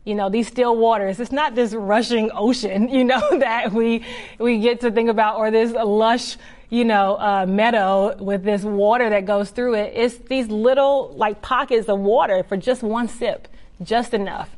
you 0.04 0.14
know, 0.16 0.28
these 0.28 0.48
still 0.48 0.76
waters. 0.76 1.20
It's 1.20 1.32
not 1.32 1.54
this 1.54 1.72
rushing 1.72 2.30
ocean, 2.34 2.88
you 2.88 3.04
know, 3.04 3.22
that 3.38 3.72
we, 3.72 4.04
we 4.38 4.58
get 4.58 4.80
to 4.80 4.90
think 4.90 5.08
about 5.08 5.36
or 5.36 5.50
this 5.50 5.72
lush, 5.72 6.36
you 6.72 6.86
know, 6.86 7.16
uh, 7.18 7.44
meadow 7.46 8.16
with 8.16 8.44
this 8.44 8.62
water 8.62 9.10
that 9.10 9.26
goes 9.26 9.50
through 9.50 9.74
it. 9.74 9.92
It's 9.94 10.16
these 10.16 10.48
little 10.48 11.12
like 11.14 11.42
pockets 11.42 11.86
of 11.86 11.98
water 11.98 12.42
for 12.44 12.56
just 12.56 12.82
one 12.82 13.08
sip, 13.08 13.46
just 13.82 14.14
enough. 14.14 14.48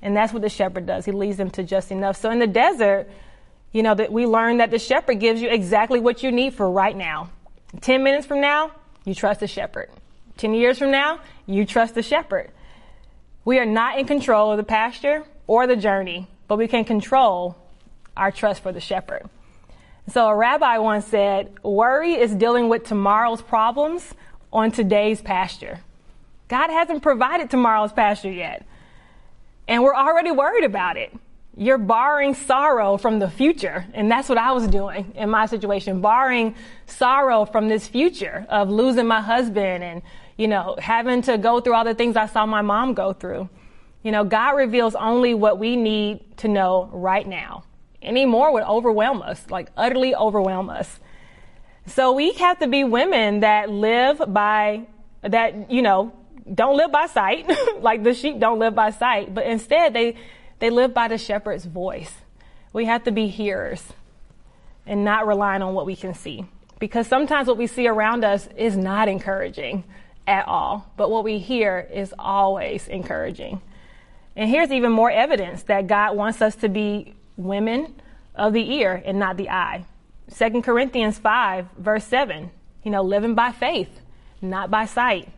And 0.00 0.16
that's 0.16 0.32
what 0.32 0.40
the 0.40 0.48
shepherd 0.48 0.86
does. 0.86 1.04
He 1.04 1.12
leads 1.12 1.36
them 1.36 1.50
to 1.50 1.62
just 1.62 1.92
enough. 1.92 2.16
So 2.16 2.30
in 2.30 2.38
the 2.38 2.46
desert, 2.46 3.10
you 3.72 3.82
know, 3.82 3.94
that 3.94 4.10
we 4.10 4.24
learn 4.24 4.56
that 4.56 4.70
the 4.70 4.78
shepherd 4.78 5.20
gives 5.20 5.42
you 5.42 5.50
exactly 5.50 6.00
what 6.00 6.22
you 6.22 6.32
need 6.32 6.54
for 6.54 6.70
right 6.70 6.96
now. 6.96 7.28
10 7.82 8.02
minutes 8.02 8.26
from 8.26 8.40
now, 8.40 8.70
you 9.04 9.14
trust 9.14 9.40
the 9.40 9.46
shepherd. 9.46 9.90
10 10.38 10.54
years 10.54 10.78
from 10.78 10.90
now, 10.90 11.20
you 11.44 11.66
trust 11.66 11.94
the 11.94 12.02
shepherd. 12.02 12.50
We 13.44 13.58
are 13.58 13.66
not 13.66 13.98
in 13.98 14.06
control 14.06 14.50
of 14.50 14.56
the 14.56 14.64
pasture 14.64 15.24
or 15.46 15.66
the 15.66 15.76
journey, 15.76 16.26
but 16.48 16.56
we 16.56 16.68
can 16.68 16.86
control 16.86 17.58
our 18.16 18.32
trust 18.32 18.62
for 18.62 18.72
the 18.72 18.80
shepherd. 18.80 19.28
So 20.12 20.26
a 20.26 20.34
rabbi 20.34 20.78
once 20.78 21.06
said, 21.06 21.52
worry 21.62 22.14
is 22.14 22.34
dealing 22.34 22.68
with 22.68 22.82
tomorrow's 22.84 23.42
problems 23.42 24.12
on 24.52 24.72
today's 24.72 25.22
pasture. 25.22 25.80
God 26.48 26.68
hasn't 26.70 27.02
provided 27.02 27.48
tomorrow's 27.48 27.92
pasture 27.92 28.32
yet. 28.32 28.66
And 29.68 29.84
we're 29.84 29.94
already 29.94 30.32
worried 30.32 30.64
about 30.64 30.96
it. 30.96 31.16
You're 31.56 31.78
borrowing 31.78 32.34
sorrow 32.34 32.96
from 32.96 33.20
the 33.20 33.30
future. 33.30 33.86
And 33.94 34.10
that's 34.10 34.28
what 34.28 34.38
I 34.38 34.50
was 34.50 34.66
doing 34.66 35.12
in 35.14 35.30
my 35.30 35.46
situation, 35.46 36.00
borrowing 36.00 36.56
sorrow 36.86 37.44
from 37.44 37.68
this 37.68 37.86
future 37.86 38.46
of 38.48 38.68
losing 38.68 39.06
my 39.06 39.20
husband 39.20 39.84
and, 39.84 40.02
you 40.36 40.48
know, 40.48 40.74
having 40.80 41.22
to 41.22 41.38
go 41.38 41.60
through 41.60 41.74
all 41.74 41.84
the 41.84 41.94
things 41.94 42.16
I 42.16 42.26
saw 42.26 42.46
my 42.46 42.62
mom 42.62 42.94
go 42.94 43.12
through. 43.12 43.48
You 44.02 44.10
know, 44.10 44.24
God 44.24 44.56
reveals 44.56 44.96
only 44.96 45.34
what 45.34 45.60
we 45.60 45.76
need 45.76 46.36
to 46.38 46.48
know 46.48 46.90
right 46.92 47.26
now. 47.26 47.62
Any 48.02 48.24
more 48.24 48.52
would 48.52 48.62
overwhelm 48.62 49.22
us, 49.22 49.44
like 49.50 49.68
utterly 49.76 50.14
overwhelm 50.14 50.70
us. 50.70 51.00
So 51.86 52.12
we 52.12 52.32
have 52.34 52.58
to 52.60 52.68
be 52.68 52.84
women 52.84 53.40
that 53.40 53.70
live 53.70 54.22
by, 54.28 54.86
that, 55.22 55.70
you 55.70 55.82
know, 55.82 56.12
don't 56.52 56.76
live 56.76 56.92
by 56.92 57.06
sight, 57.06 57.50
like 57.80 58.02
the 58.02 58.14
sheep 58.14 58.38
don't 58.38 58.58
live 58.58 58.74
by 58.74 58.90
sight, 58.90 59.34
but 59.34 59.46
instead 59.46 59.92
they, 59.92 60.16
they 60.58 60.70
live 60.70 60.94
by 60.94 61.08
the 61.08 61.18
shepherd's 61.18 61.64
voice. 61.64 62.12
We 62.72 62.84
have 62.86 63.04
to 63.04 63.10
be 63.10 63.28
hearers 63.28 63.82
and 64.86 65.04
not 65.04 65.26
relying 65.26 65.62
on 65.62 65.74
what 65.74 65.86
we 65.86 65.96
can 65.96 66.14
see. 66.14 66.46
Because 66.78 67.06
sometimes 67.06 67.46
what 67.46 67.58
we 67.58 67.66
see 67.66 67.86
around 67.86 68.24
us 68.24 68.48
is 68.56 68.76
not 68.76 69.08
encouraging 69.08 69.84
at 70.26 70.46
all, 70.48 70.90
but 70.96 71.10
what 71.10 71.24
we 71.24 71.38
hear 71.38 71.88
is 71.92 72.14
always 72.18 72.88
encouraging. 72.88 73.60
And 74.36 74.48
here's 74.48 74.70
even 74.70 74.92
more 74.92 75.10
evidence 75.10 75.64
that 75.64 75.86
God 75.86 76.16
wants 76.16 76.40
us 76.40 76.56
to 76.56 76.68
be 76.68 77.14
women 77.40 77.94
of 78.34 78.52
the 78.52 78.74
ear 78.74 79.02
and 79.04 79.18
not 79.18 79.36
the 79.36 79.50
eye. 79.50 79.84
2 80.36 80.62
Corinthians 80.62 81.18
5, 81.18 81.66
verse 81.78 82.04
7, 82.04 82.50
you 82.84 82.90
know, 82.90 83.02
living 83.02 83.34
by 83.34 83.52
faith, 83.52 84.00
not 84.40 84.70
by 84.70 84.86
sight. 84.86 85.28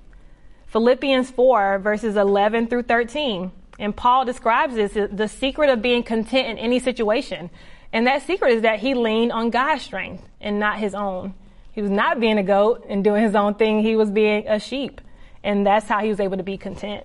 Philippians 0.66 1.30
4, 1.30 1.78
verses 1.78 2.16
11 2.16 2.68
through 2.68 2.82
13. 2.82 3.50
And 3.78 3.96
Paul 3.96 4.24
describes 4.24 4.74
this 4.74 4.92
the 5.10 5.28
secret 5.28 5.70
of 5.70 5.82
being 5.82 6.02
content 6.02 6.48
in 6.48 6.58
any 6.58 6.78
situation. 6.78 7.50
And 7.92 8.06
that 8.06 8.22
secret 8.22 8.54
is 8.54 8.62
that 8.62 8.80
he 8.80 8.94
leaned 8.94 9.32
on 9.32 9.50
God's 9.50 9.82
strength 9.82 10.24
and 10.40 10.58
not 10.58 10.78
his 10.78 10.94
own. 10.94 11.34
He 11.72 11.82
was 11.82 11.90
not 11.90 12.20
being 12.20 12.38
a 12.38 12.42
goat 12.42 12.84
and 12.88 13.02
doing 13.02 13.22
his 13.22 13.34
own 13.34 13.54
thing. 13.54 13.82
He 13.82 13.96
was 13.96 14.10
being 14.10 14.46
a 14.46 14.58
sheep. 14.58 15.00
And 15.42 15.66
that's 15.66 15.86
how 15.86 16.00
he 16.00 16.08
was 16.08 16.20
able 16.20 16.36
to 16.36 16.42
be 16.42 16.56
content. 16.56 17.04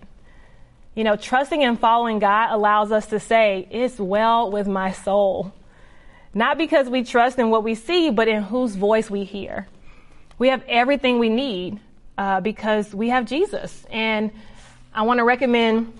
You 0.97 1.03
know, 1.03 1.15
trusting 1.15 1.63
and 1.63 1.79
following 1.79 2.17
God 2.17 2.49
allows 2.49 2.91
us 2.91 3.05
to 3.09 3.19
say, 3.19 3.67
it's 3.69 3.99
well 3.99 4.49
with 4.49 4.65
my 4.65 4.93
soul. 4.93 5.53
Not 6.33 6.57
because 6.57 6.89
we 6.89 7.03
trust 7.03 7.37
in 7.37 7.51
what 7.51 7.63
we 7.63 7.75
see, 7.75 8.09
but 8.09 8.27
in 8.27 8.41
whose 8.41 8.73
voice 8.73 9.07
we 9.07 9.23
hear. 9.23 9.67
We 10.39 10.47
have 10.47 10.63
everything 10.67 11.19
we 11.19 11.29
need 11.29 11.79
uh, 12.17 12.41
because 12.41 12.95
we 12.95 13.09
have 13.09 13.27
Jesus. 13.27 13.85
And 13.91 14.31
I 14.91 15.03
want 15.03 15.19
to 15.19 15.23
recommend 15.23 15.93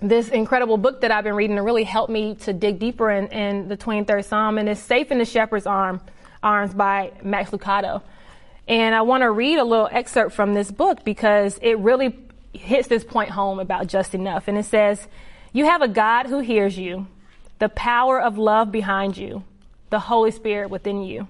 this 0.00 0.30
incredible 0.30 0.78
book 0.78 1.02
that 1.02 1.10
I've 1.10 1.24
been 1.24 1.36
reading 1.36 1.56
to 1.56 1.62
really 1.62 1.84
help 1.84 2.08
me 2.08 2.34
to 2.36 2.54
dig 2.54 2.78
deeper 2.78 3.10
in, 3.10 3.26
in 3.26 3.68
the 3.68 3.76
23rd 3.76 4.24
Psalm, 4.24 4.56
and 4.56 4.70
it's 4.70 4.80
Safe 4.80 5.12
in 5.12 5.18
the 5.18 5.26
Shepherd's 5.26 5.66
Arm, 5.66 6.00
Arms 6.42 6.72
by 6.72 7.12
Max 7.22 7.50
Lucado. 7.50 8.00
And 8.66 8.94
I 8.94 9.02
want 9.02 9.20
to 9.20 9.30
read 9.30 9.58
a 9.58 9.64
little 9.64 9.90
excerpt 9.92 10.32
from 10.32 10.54
this 10.54 10.70
book 10.70 11.04
because 11.04 11.58
it 11.60 11.78
really 11.80 12.23
hits 12.54 12.88
this 12.88 13.04
point 13.04 13.30
home 13.30 13.58
about 13.58 13.86
just 13.86 14.14
enough. 14.14 14.48
And 14.48 14.56
it 14.56 14.64
says, 14.64 15.06
You 15.52 15.66
have 15.66 15.82
a 15.82 15.88
God 15.88 16.26
who 16.26 16.40
hears 16.40 16.78
you, 16.78 17.06
the 17.58 17.68
power 17.68 18.20
of 18.20 18.38
love 18.38 18.72
behind 18.72 19.16
you, 19.16 19.44
the 19.90 19.98
Holy 19.98 20.30
Spirit 20.30 20.70
within 20.70 21.02
you, 21.02 21.28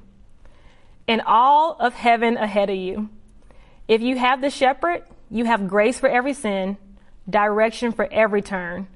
and 1.06 1.22
all 1.26 1.76
of 1.78 1.94
heaven 1.94 2.36
ahead 2.36 2.70
of 2.70 2.76
you. 2.76 3.10
If 3.86 4.00
you 4.00 4.16
have 4.16 4.40
the 4.40 4.50
shepherd, 4.50 5.04
you 5.30 5.44
have 5.44 5.68
grace 5.68 5.98
for 5.98 6.08
every 6.08 6.32
sin, 6.32 6.76
direction 7.28 7.92
for 7.92 8.08
every 8.10 8.42
turn, 8.42 8.86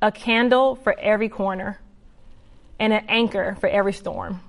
a 0.00 0.12
candle 0.12 0.76
for 0.76 0.98
every 0.98 1.28
corner, 1.28 1.78
and 2.78 2.92
an 2.92 3.04
anchor 3.08 3.56
for 3.60 3.68
every 3.68 3.92
storm. 3.92 4.40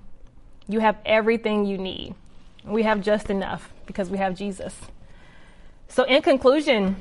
You 0.68 0.80
have 0.80 0.98
everything 1.06 1.66
you 1.66 1.78
need. 1.78 2.16
We 2.64 2.84
have 2.84 3.02
just 3.02 3.30
enough 3.30 3.70
because 3.88 4.10
we 4.10 4.20
have 4.20 4.36
Jesus. 4.36 4.76
So, 5.88 6.04
in 6.04 6.22
conclusion, 6.22 6.98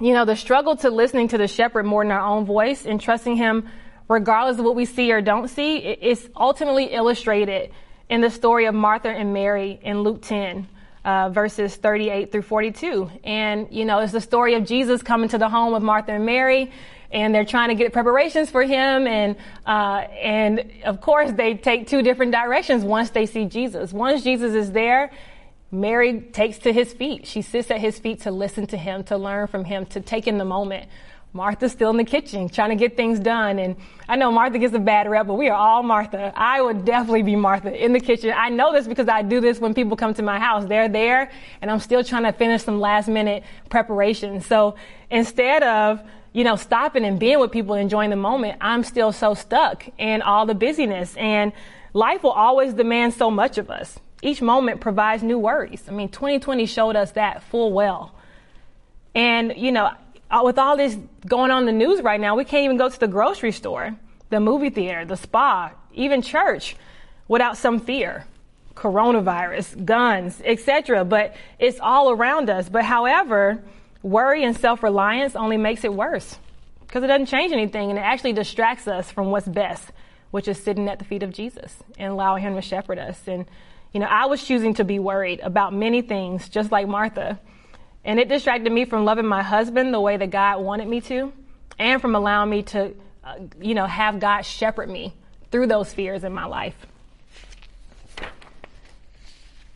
you 0.00 0.12
know, 0.12 0.24
the 0.24 0.36
struggle 0.36 0.76
to 0.76 0.90
listening 0.90 1.28
to 1.28 1.38
the 1.38 1.48
shepherd 1.48 1.84
more 1.84 2.04
than 2.04 2.12
our 2.12 2.20
own 2.20 2.44
voice 2.44 2.86
and 2.86 3.00
trusting 3.00 3.36
him 3.36 3.68
regardless 4.08 4.58
of 4.58 4.64
what 4.64 4.74
we 4.74 4.86
see 4.86 5.12
or 5.12 5.20
don't 5.20 5.48
see, 5.48 5.76
is 5.76 6.28
ultimately 6.34 6.86
illustrated 6.86 7.70
in 8.08 8.20
the 8.20 8.30
story 8.30 8.64
of 8.64 8.74
Martha 8.74 9.10
and 9.10 9.32
Mary 9.32 9.78
in 9.82 10.00
Luke 10.00 10.22
10. 10.22 10.66
Uh, 11.04 11.30
verses 11.30 11.74
38 11.74 12.30
through 12.30 12.42
42. 12.42 13.10
And, 13.24 13.68
you 13.70 13.86
know, 13.86 14.00
it's 14.00 14.12
the 14.12 14.20
story 14.20 14.54
of 14.56 14.66
Jesus 14.66 15.00
coming 15.00 15.30
to 15.30 15.38
the 15.38 15.48
home 15.48 15.72
of 15.72 15.82
Martha 15.82 16.12
and 16.12 16.26
Mary, 16.26 16.70
and 17.10 17.34
they're 17.34 17.46
trying 17.46 17.68
to 17.70 17.76
get 17.76 17.94
preparations 17.94 18.50
for 18.50 18.62
him. 18.62 19.06
And, 19.06 19.36
uh, 19.64 20.04
and 20.20 20.70
of 20.84 21.00
course, 21.00 21.32
they 21.32 21.54
take 21.54 21.86
two 21.86 22.02
different 22.02 22.32
directions 22.32 22.84
once 22.84 23.08
they 23.10 23.24
see 23.24 23.46
Jesus. 23.46 23.90
Once 23.90 24.22
Jesus 24.22 24.52
is 24.52 24.72
there, 24.72 25.10
Mary 25.70 26.20
takes 26.20 26.58
to 26.58 26.72
his 26.72 26.92
feet. 26.92 27.26
She 27.26 27.42
sits 27.42 27.70
at 27.70 27.80
his 27.80 27.98
feet 27.98 28.22
to 28.22 28.30
listen 28.30 28.66
to 28.68 28.76
him, 28.76 29.04
to 29.04 29.18
learn 29.18 29.46
from 29.48 29.64
him, 29.64 29.84
to 29.86 30.00
take 30.00 30.26
in 30.26 30.38
the 30.38 30.44
moment. 30.44 30.88
Martha's 31.34 31.72
still 31.72 31.90
in 31.90 31.98
the 31.98 32.04
kitchen 32.04 32.48
trying 32.48 32.70
to 32.70 32.76
get 32.76 32.96
things 32.96 33.20
done. 33.20 33.58
And 33.58 33.76
I 34.08 34.16
know 34.16 34.32
Martha 34.32 34.58
gets 34.58 34.74
a 34.74 34.78
bad 34.78 35.08
rep, 35.10 35.26
but 35.26 35.34
we 35.34 35.48
are 35.48 35.56
all 35.56 35.82
Martha. 35.82 36.32
I 36.34 36.62
would 36.62 36.86
definitely 36.86 37.22
be 37.22 37.36
Martha 37.36 37.72
in 37.72 37.92
the 37.92 38.00
kitchen. 38.00 38.32
I 38.34 38.48
know 38.48 38.72
this 38.72 38.86
because 38.88 39.08
I 39.08 39.22
do 39.22 39.40
this 39.40 39.60
when 39.60 39.74
people 39.74 39.96
come 39.96 40.14
to 40.14 40.22
my 40.22 40.38
house. 40.38 40.64
They're 40.64 40.88
there 40.88 41.30
and 41.60 41.70
I'm 41.70 41.80
still 41.80 42.02
trying 42.02 42.22
to 42.22 42.32
finish 42.32 42.62
some 42.62 42.80
last 42.80 43.08
minute 43.08 43.44
preparation. 43.68 44.40
So 44.40 44.76
instead 45.10 45.62
of, 45.62 46.00
you 46.32 46.44
know, 46.44 46.56
stopping 46.56 47.04
and 47.04 47.20
being 47.20 47.40
with 47.40 47.52
people, 47.52 47.74
enjoying 47.74 48.10
the 48.10 48.16
moment, 48.16 48.56
I'm 48.62 48.82
still 48.82 49.12
so 49.12 49.34
stuck 49.34 49.84
in 49.98 50.22
all 50.22 50.46
the 50.46 50.54
busyness 50.54 51.14
and 51.16 51.52
life 51.92 52.22
will 52.22 52.30
always 52.30 52.72
demand 52.72 53.12
so 53.12 53.30
much 53.30 53.58
of 53.58 53.70
us. 53.70 53.98
Each 54.22 54.42
moment 54.42 54.80
provides 54.80 55.22
new 55.22 55.38
worries. 55.38 55.84
I 55.88 55.92
mean, 55.92 56.08
2020 56.08 56.66
showed 56.66 56.96
us 56.96 57.12
that 57.12 57.42
full 57.44 57.72
well. 57.72 58.14
And, 59.14 59.54
you 59.56 59.70
know, 59.72 59.92
uh, 60.30 60.40
with 60.44 60.58
all 60.58 60.76
this 60.76 60.96
going 61.26 61.50
on 61.50 61.60
in 61.60 61.66
the 61.66 61.86
news 61.86 62.02
right 62.02 62.20
now, 62.20 62.36
we 62.36 62.44
can't 62.44 62.64
even 62.64 62.76
go 62.76 62.88
to 62.88 63.00
the 63.00 63.08
grocery 63.08 63.52
store, 63.52 63.96
the 64.30 64.40
movie 64.40 64.70
theater, 64.70 65.04
the 65.04 65.16
spa, 65.16 65.72
even 65.94 66.22
church 66.22 66.76
without 67.28 67.56
some 67.56 67.78
fear. 67.80 68.26
Coronavirus, 68.74 69.84
guns, 69.84 70.40
etc. 70.44 71.04
But 71.04 71.34
it's 71.58 71.80
all 71.80 72.10
around 72.10 72.50
us. 72.50 72.68
But 72.68 72.84
however, 72.84 73.62
worry 74.02 74.44
and 74.44 74.56
self-reliance 74.56 75.34
only 75.34 75.56
makes 75.56 75.84
it 75.84 75.92
worse 75.92 76.38
because 76.86 77.02
it 77.02 77.08
doesn't 77.08 77.26
change 77.26 77.52
anything 77.52 77.90
and 77.90 77.98
it 77.98 78.02
actually 78.02 78.32
distracts 78.32 78.86
us 78.86 79.10
from 79.10 79.30
what's 79.30 79.48
best, 79.48 79.90
which 80.30 80.46
is 80.46 80.62
sitting 80.62 80.88
at 80.88 80.98
the 80.98 81.04
feet 81.04 81.22
of 81.22 81.32
Jesus 81.32 81.76
and 81.98 82.12
allowing 82.12 82.42
him 82.42 82.54
to 82.54 82.62
shepherd 82.62 82.98
us. 82.98 83.20
And, 83.26 83.46
you 83.92 84.00
know, 84.00 84.06
I 84.06 84.26
was 84.26 84.44
choosing 84.44 84.74
to 84.74 84.84
be 84.84 84.98
worried 84.98 85.40
about 85.40 85.72
many 85.72 86.02
things, 86.02 86.48
just 86.48 86.70
like 86.70 86.86
Martha. 86.86 87.40
And 88.04 88.18
it 88.18 88.28
distracted 88.28 88.70
me 88.72 88.84
from 88.84 89.04
loving 89.04 89.26
my 89.26 89.42
husband 89.42 89.92
the 89.92 90.00
way 90.00 90.16
that 90.16 90.30
God 90.30 90.60
wanted 90.62 90.88
me 90.88 91.00
to, 91.02 91.32
and 91.78 92.00
from 92.00 92.14
allowing 92.14 92.50
me 92.50 92.62
to, 92.64 92.94
uh, 93.24 93.34
you 93.60 93.74
know, 93.74 93.86
have 93.86 94.20
God 94.20 94.42
shepherd 94.42 94.88
me 94.88 95.14
through 95.50 95.66
those 95.66 95.92
fears 95.92 96.24
in 96.24 96.32
my 96.32 96.44
life. 96.44 96.74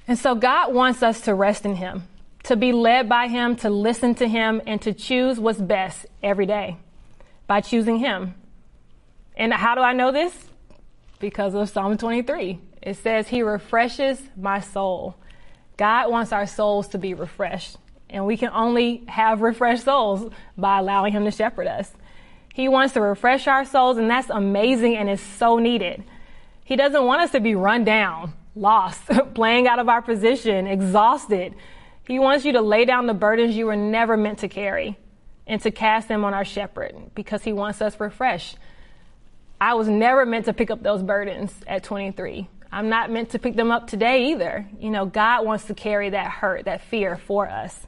And 0.07 0.18
so 0.18 0.35
God 0.35 0.75
wants 0.75 1.03
us 1.03 1.22
to 1.22 1.35
rest 1.35 1.64
in 1.64 1.77
Him, 1.77 2.03
to 2.44 2.57
be 2.57 2.72
led 2.72 3.09
by 3.09 3.29
Him, 3.29 3.57
to 3.57 3.70
listen 3.70 4.14
to 4.16 4.29
Him, 4.29 4.61
and 4.66 4.81
to 4.83 4.92
choose 4.92 5.38
what's 5.38 5.61
best 5.61 6.07
every 6.22 6.46
day 6.46 6.77
by 7.46 7.61
choosing 7.61 7.98
Him. 7.98 8.35
And 9.37 9.53
how 9.53 9.75
do 9.75 9.81
I 9.81 9.92
know 9.92 10.12
this? 10.12 10.37
Because 11.18 11.55
of 11.55 11.68
Psalm 11.68 11.96
23. 11.96 12.59
It 12.83 12.97
says, 12.97 13.29
He 13.29 13.42
refreshes 13.42 14.21
my 14.37 14.61
soul. 14.61 15.16
God 15.77 16.11
wants 16.11 16.33
our 16.33 16.47
souls 16.47 16.88
to 16.88 16.99
be 16.99 17.14
refreshed. 17.14 17.77
And 18.11 18.27
we 18.27 18.37
can 18.37 18.51
only 18.53 19.05
have 19.09 19.40
refreshed 19.40 19.85
souls 19.85 20.31
by 20.57 20.79
allowing 20.79 21.12
Him 21.12 21.25
to 21.25 21.31
shepherd 21.31 21.66
us. 21.66 21.90
He 22.53 22.68
wants 22.68 22.95
to 22.95 23.01
refresh 23.01 23.47
our 23.47 23.64
souls, 23.64 23.97
and 23.97 24.11
that's 24.11 24.29
amazing 24.29 24.97
and 24.97 25.09
is 25.09 25.21
so 25.21 25.59
needed. 25.59 26.05
He 26.64 26.77
doesn't 26.77 27.05
want 27.05 27.23
us 27.23 27.31
to 27.31 27.40
be 27.40 27.55
run 27.55 27.85
down, 27.85 28.35
lost, 28.55 29.07
playing 29.35 29.66
out 29.66 29.79
of 29.79 29.88
our 29.88 30.03
position, 30.03 30.66
exhausted. 30.66 31.55
He 32.07 32.18
wants 32.18 32.45
you 32.45 32.53
to 32.53 32.61
lay 32.61 32.85
down 32.85 33.07
the 33.07 33.14
burdens 33.14 33.57
you 33.57 33.66
were 33.66 33.77
never 33.77 34.16
meant 34.16 34.40
to 34.40 34.49
carry 34.49 34.99
and 35.47 35.61
to 35.62 35.71
cast 35.71 36.09
them 36.09 36.25
on 36.25 36.35
our 36.35 36.45
shepherd 36.45 36.95
because 37.14 37.42
he 37.42 37.53
wants 37.53 37.81
us 37.81 37.99
refreshed. 37.99 38.59
I 39.61 39.75
was 39.75 39.88
never 39.88 40.27
meant 40.27 40.47
to 40.47 40.53
pick 40.53 40.71
up 40.71 40.83
those 40.83 41.03
burdens 41.03 41.55
at 41.66 41.85
23. 41.85 42.49
I'm 42.72 42.88
not 42.88 43.11
meant 43.11 43.30
to 43.30 43.38
pick 43.38 43.54
them 43.54 43.70
up 43.70 43.87
today 43.87 44.30
either. 44.30 44.66
You 44.80 44.90
know, 44.90 45.04
God 45.04 45.44
wants 45.44 45.64
to 45.66 45.74
carry 45.74 46.11
that 46.11 46.30
hurt, 46.30 46.64
that 46.64 46.80
fear 46.80 47.18
for 47.18 47.46
us. 47.46 47.87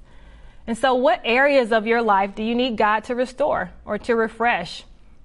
And 0.66 0.76
so, 0.76 0.94
what 0.94 1.22
areas 1.24 1.72
of 1.72 1.86
your 1.86 2.02
life 2.02 2.34
do 2.34 2.42
you 2.42 2.54
need 2.54 2.76
God 2.76 3.04
to 3.04 3.14
restore 3.14 3.70
or 3.86 3.96
to 3.98 4.14
refresh? 4.14 4.84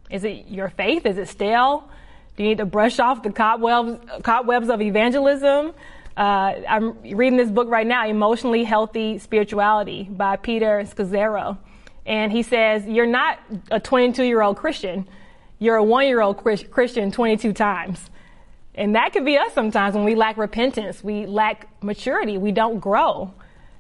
Is 0.10 0.24
it 0.24 0.48
your 0.48 0.70
faith? 0.70 1.06
Is 1.06 1.18
it 1.18 1.28
stale? 1.28 1.90
Do 2.38 2.44
you 2.44 2.50
need 2.50 2.60
to 2.60 2.66
brush 2.66 3.00
off 3.00 3.22
the 3.22 3.32
cobwebs, 3.32 4.00
cobwebs 4.24 4.70
of 4.70 4.82
evangelism? 4.82 5.74
Uh, 6.16 6.54
I'm 6.68 7.02
reading 7.02 7.38
this 7.38 7.52
book 7.52 7.70
right 7.70 7.88
now, 7.88 8.08
Emotionally 8.08 8.64
Healthy 8.64 9.20
Spirituality 9.20 10.04
by 10.10 10.38
Peter 10.38 10.84
Scazzero. 10.86 11.58
And 12.06 12.32
he 12.32 12.44
says, 12.44 12.86
You're 12.86 13.06
not 13.06 13.40
a 13.72 13.80
22 13.80 14.24
year 14.24 14.42
old 14.42 14.58
Christian, 14.58 15.08
you're 15.60 15.76
a 15.76 15.84
one 15.84 16.08
year 16.08 16.22
old 16.22 16.38
Christian 16.38 17.12
22 17.12 17.52
times. 17.54 18.10
And 18.76 18.96
that 18.96 19.14
could 19.14 19.26
be 19.26 19.38
us 19.38 19.54
sometimes 19.54 19.96
when 19.96 20.06
we 20.06 20.16
lack 20.16 20.38
repentance, 20.38 21.04
we 21.04 21.26
lack 21.26 21.68
maturity, 21.84 22.38
we 22.38 22.52
don't 22.52 22.80
grow 22.80 23.34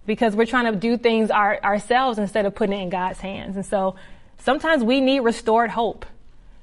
because 0.06 0.36
we're 0.36 0.46
trying 0.46 0.72
to 0.74 0.78
do 0.78 0.98
things 0.98 1.30
our, 1.30 1.62
ourselves 1.64 2.18
instead 2.18 2.46
of 2.46 2.56
putting 2.56 2.80
it 2.80 2.84
in 2.84 2.90
God's 2.90 3.20
hands. 3.20 3.56
And 3.56 3.66
so 3.66 3.96
sometimes 4.40 4.84
we 4.84 5.02
need 5.02 5.20
restored 5.20 5.70
hope, 5.70 6.06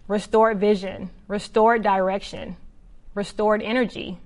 restored 0.08 0.58
vision, 0.58 1.10
restored 1.28 1.82
direction, 1.82 2.56
restored 3.14 3.62
energy, 3.62 4.18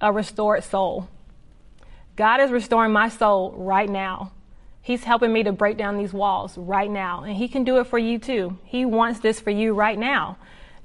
a 0.00 0.12
restored 0.12 0.62
soul. 0.64 1.08
God 2.14 2.40
is 2.40 2.50
restoring 2.50 2.92
my 2.92 3.08
soul 3.08 3.52
right 3.56 3.88
now. 3.88 4.32
He's 4.82 5.04
helping 5.04 5.32
me 5.32 5.42
to 5.42 5.52
break 5.52 5.76
down 5.76 5.98
these 5.98 6.12
walls 6.12 6.56
right 6.56 6.90
now. 6.90 7.24
And 7.24 7.36
He 7.36 7.48
can 7.48 7.64
do 7.64 7.78
it 7.80 7.88
for 7.88 7.98
you 7.98 8.18
too. 8.18 8.58
He 8.64 8.84
wants 8.84 9.20
this 9.20 9.40
for 9.40 9.50
you 9.50 9.74
right 9.74 9.98
now. 9.98 10.36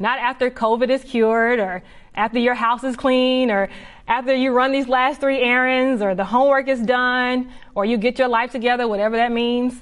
Not 0.01 0.17
after 0.17 0.49
COVID 0.49 0.89
is 0.89 1.03
cured 1.03 1.59
or 1.59 1.83
after 2.15 2.39
your 2.39 2.55
house 2.55 2.83
is 2.83 2.95
clean 2.95 3.51
or 3.51 3.69
after 4.07 4.33
you 4.33 4.51
run 4.51 4.71
these 4.71 4.87
last 4.87 5.21
three 5.21 5.39
errands 5.39 6.01
or 6.01 6.15
the 6.15 6.25
homework 6.25 6.67
is 6.67 6.81
done 6.81 7.51
or 7.75 7.85
you 7.85 7.97
get 7.97 8.17
your 8.17 8.27
life 8.27 8.51
together, 8.51 8.87
whatever 8.87 9.17
that 9.17 9.31
means. 9.31 9.79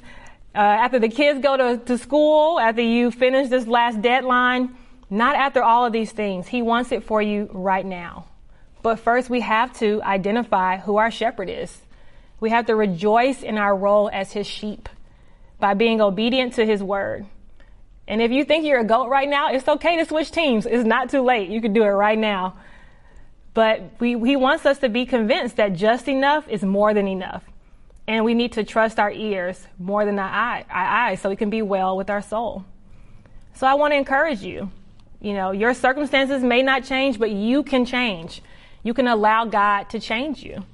Uh, 0.53 0.57
after 0.57 0.99
the 0.99 1.07
kids 1.07 1.39
go 1.39 1.55
to, 1.55 1.77
to 1.85 1.97
school, 1.97 2.59
after 2.59 2.81
you 2.81 3.11
finish 3.11 3.47
this 3.47 3.65
last 3.65 4.01
deadline, 4.01 4.75
not 5.09 5.37
after 5.37 5.63
all 5.63 5.85
of 5.85 5.93
these 5.93 6.11
things. 6.11 6.47
He 6.47 6.61
wants 6.61 6.91
it 6.91 7.03
for 7.05 7.21
you 7.21 7.49
right 7.53 7.85
now. 7.85 8.25
But 8.81 8.99
first, 8.99 9.29
we 9.29 9.39
have 9.39 9.71
to 9.79 10.01
identify 10.03 10.77
who 10.77 10.97
our 10.97 11.11
shepherd 11.11 11.49
is. 11.49 11.77
We 12.41 12.49
have 12.49 12.65
to 12.65 12.75
rejoice 12.75 13.41
in 13.41 13.57
our 13.57 13.75
role 13.75 14.09
as 14.11 14.33
his 14.33 14.47
sheep 14.47 14.89
by 15.59 15.75
being 15.75 16.01
obedient 16.01 16.53
to 16.53 16.65
his 16.65 16.83
word. 16.83 17.25
And 18.09 18.23
if 18.23 18.31
you 18.31 18.43
think 18.43 18.65
you're 18.65 18.79
a 18.79 18.83
goat 18.83 19.07
right 19.07 19.29
now, 19.29 19.53
it's 19.53 19.67
okay 19.67 19.95
to 19.97 20.05
switch 20.05 20.31
teams. 20.31 20.65
It's 20.65 20.83
not 20.83 21.11
too 21.11 21.21
late. 21.21 21.49
You 21.49 21.61
can 21.61 21.73
do 21.73 21.83
it 21.83 21.89
right 21.89 22.17
now. 22.17 22.57
But 23.53 23.91
we, 23.99 24.19
he 24.19 24.35
wants 24.35 24.65
us 24.65 24.79
to 24.79 24.89
be 24.89 25.05
convinced 25.05 25.57
that 25.57 25.73
just 25.73 26.07
enough 26.07 26.47
is 26.49 26.63
more 26.63 26.91
than 26.95 27.07
enough. 27.07 27.43
And 28.07 28.25
we 28.25 28.33
need 28.33 28.53
to 28.53 28.63
trust 28.63 28.97
our 28.97 29.11
ears 29.11 29.67
more 29.77 30.05
than 30.05 30.17
our, 30.17 30.27
eye, 30.27 30.65
our 30.71 30.85
eyes 30.85 31.21
so 31.21 31.29
we 31.29 31.35
can 31.35 31.51
be 31.51 31.61
well 31.61 31.95
with 31.95 32.09
our 32.09 32.23
soul. 32.23 32.65
So 33.53 33.67
I 33.67 33.75
want 33.75 33.93
to 33.93 33.97
encourage 33.97 34.41
you. 34.41 34.71
You 35.21 35.33
know, 35.33 35.51
your 35.51 35.75
circumstances 35.75 36.41
may 36.41 36.63
not 36.63 36.83
change, 36.83 37.19
but 37.19 37.29
you 37.29 37.61
can 37.61 37.85
change. 37.85 38.41
You 38.81 38.95
can 38.95 39.07
allow 39.07 39.45
God 39.45 39.83
to 39.91 39.99
change 39.99 40.41
you. 40.41 40.65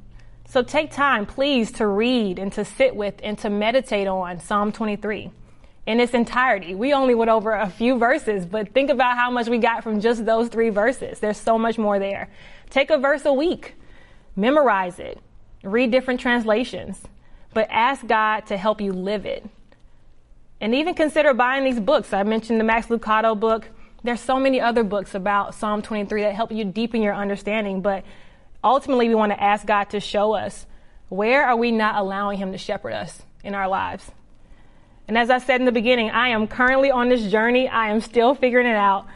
So 0.47 0.63
take 0.63 0.91
time, 0.91 1.25
please, 1.25 1.69
to 1.73 1.87
read 1.87 2.39
and 2.39 2.53
to 2.53 2.63
sit 2.63 2.95
with 2.95 3.15
and 3.21 3.37
to 3.39 3.49
meditate 3.49 4.07
on 4.07 4.39
Psalm 4.39 4.71
23 4.71 5.31
in 5.85 5.99
its 5.99 6.13
entirety. 6.13 6.73
We 6.73 6.93
only 6.93 7.13
went 7.13 7.29
over 7.29 7.53
a 7.53 7.69
few 7.69 7.97
verses, 7.97 8.45
but 8.45 8.73
think 8.73 8.89
about 8.89 9.17
how 9.17 9.29
much 9.29 9.47
we 9.47 9.59
got 9.59 9.83
from 9.83 10.01
just 10.01 10.25
those 10.25 10.49
three 10.49 10.69
verses. 10.69 11.19
There's 11.19 11.37
so 11.37 11.57
much 11.57 11.77
more 11.77 11.99
there. 11.99 12.29
Take 12.69 12.89
a 12.89 12.97
verse 12.97 13.25
a 13.25 13.33
week, 13.33 13.75
memorize 14.35 14.99
it, 14.99 15.19
read 15.63 15.91
different 15.91 16.19
translations, 16.19 17.01
but 17.53 17.67
ask 17.69 18.05
God 18.07 18.41
to 18.47 18.57
help 18.57 18.81
you 18.81 18.91
live 18.91 19.25
it. 19.25 19.47
And 20.59 20.73
even 20.73 20.95
consider 20.95 21.33
buying 21.33 21.63
these 21.63 21.79
books. 21.79 22.13
I 22.13 22.23
mentioned 22.23 22.59
the 22.59 22.63
Max 22.63 22.87
Lucado 22.87 23.39
book. 23.39 23.67
There's 24.03 24.21
so 24.21 24.39
many 24.39 24.59
other 24.59 24.83
books 24.83 25.13
about 25.13 25.53
Psalm 25.53 25.81
23 25.81 26.23
that 26.23 26.33
help 26.33 26.51
you 26.51 26.65
deepen 26.65 27.01
your 27.01 27.13
understanding, 27.13 27.81
but 27.81 28.03
ultimately 28.63 29.07
we 29.09 29.15
want 29.15 29.31
to 29.31 29.41
ask 29.41 29.65
God 29.65 29.85
to 29.91 29.99
show 29.99 30.33
us 30.33 30.65
where 31.09 31.45
are 31.45 31.55
we 31.55 31.71
not 31.71 31.95
allowing 31.95 32.39
him 32.39 32.51
to 32.51 32.57
shepherd 32.57 32.93
us 32.93 33.21
in 33.43 33.53
our 33.53 33.67
lives? 33.67 34.11
And 35.07 35.17
as 35.17 35.29
I 35.29 35.37
said 35.37 35.61
in 35.61 35.65
the 35.65 35.71
beginning, 35.71 36.09
I 36.09 36.29
am 36.29 36.47
currently 36.47 36.91
on 36.91 37.09
this 37.09 37.29
journey. 37.29 37.67
I 37.67 37.89
am 37.89 38.01
still 38.01 38.33
figuring 38.33 38.67
it 38.67 38.75
out. 38.75 39.07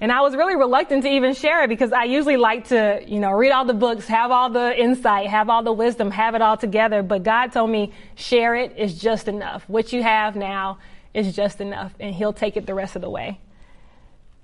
And 0.00 0.10
I 0.10 0.20
was 0.22 0.34
really 0.34 0.56
reluctant 0.56 1.02
to 1.04 1.08
even 1.08 1.34
share 1.34 1.62
it 1.64 1.68
because 1.68 1.92
I 1.92 2.04
usually 2.04 2.36
like 2.36 2.68
to, 2.68 3.02
you 3.06 3.20
know, 3.20 3.30
read 3.30 3.52
all 3.52 3.64
the 3.64 3.74
books, 3.74 4.06
have 4.08 4.30
all 4.30 4.50
the 4.50 4.78
insight, 4.78 5.28
have 5.28 5.48
all 5.48 5.62
the 5.62 5.72
wisdom, 5.72 6.10
have 6.10 6.34
it 6.34 6.42
all 6.42 6.56
together. 6.56 7.02
But 7.02 7.22
God 7.22 7.52
told 7.52 7.70
me, 7.70 7.92
share 8.14 8.54
it 8.54 8.76
is 8.76 8.98
just 8.98 9.28
enough. 9.28 9.64
What 9.68 9.92
you 9.92 10.02
have 10.02 10.34
now 10.36 10.78
is 11.12 11.34
just 11.34 11.60
enough 11.60 11.92
and 12.00 12.14
he'll 12.14 12.32
take 12.32 12.56
it 12.56 12.66
the 12.66 12.74
rest 12.74 12.96
of 12.96 13.02
the 13.02 13.10
way. 13.10 13.40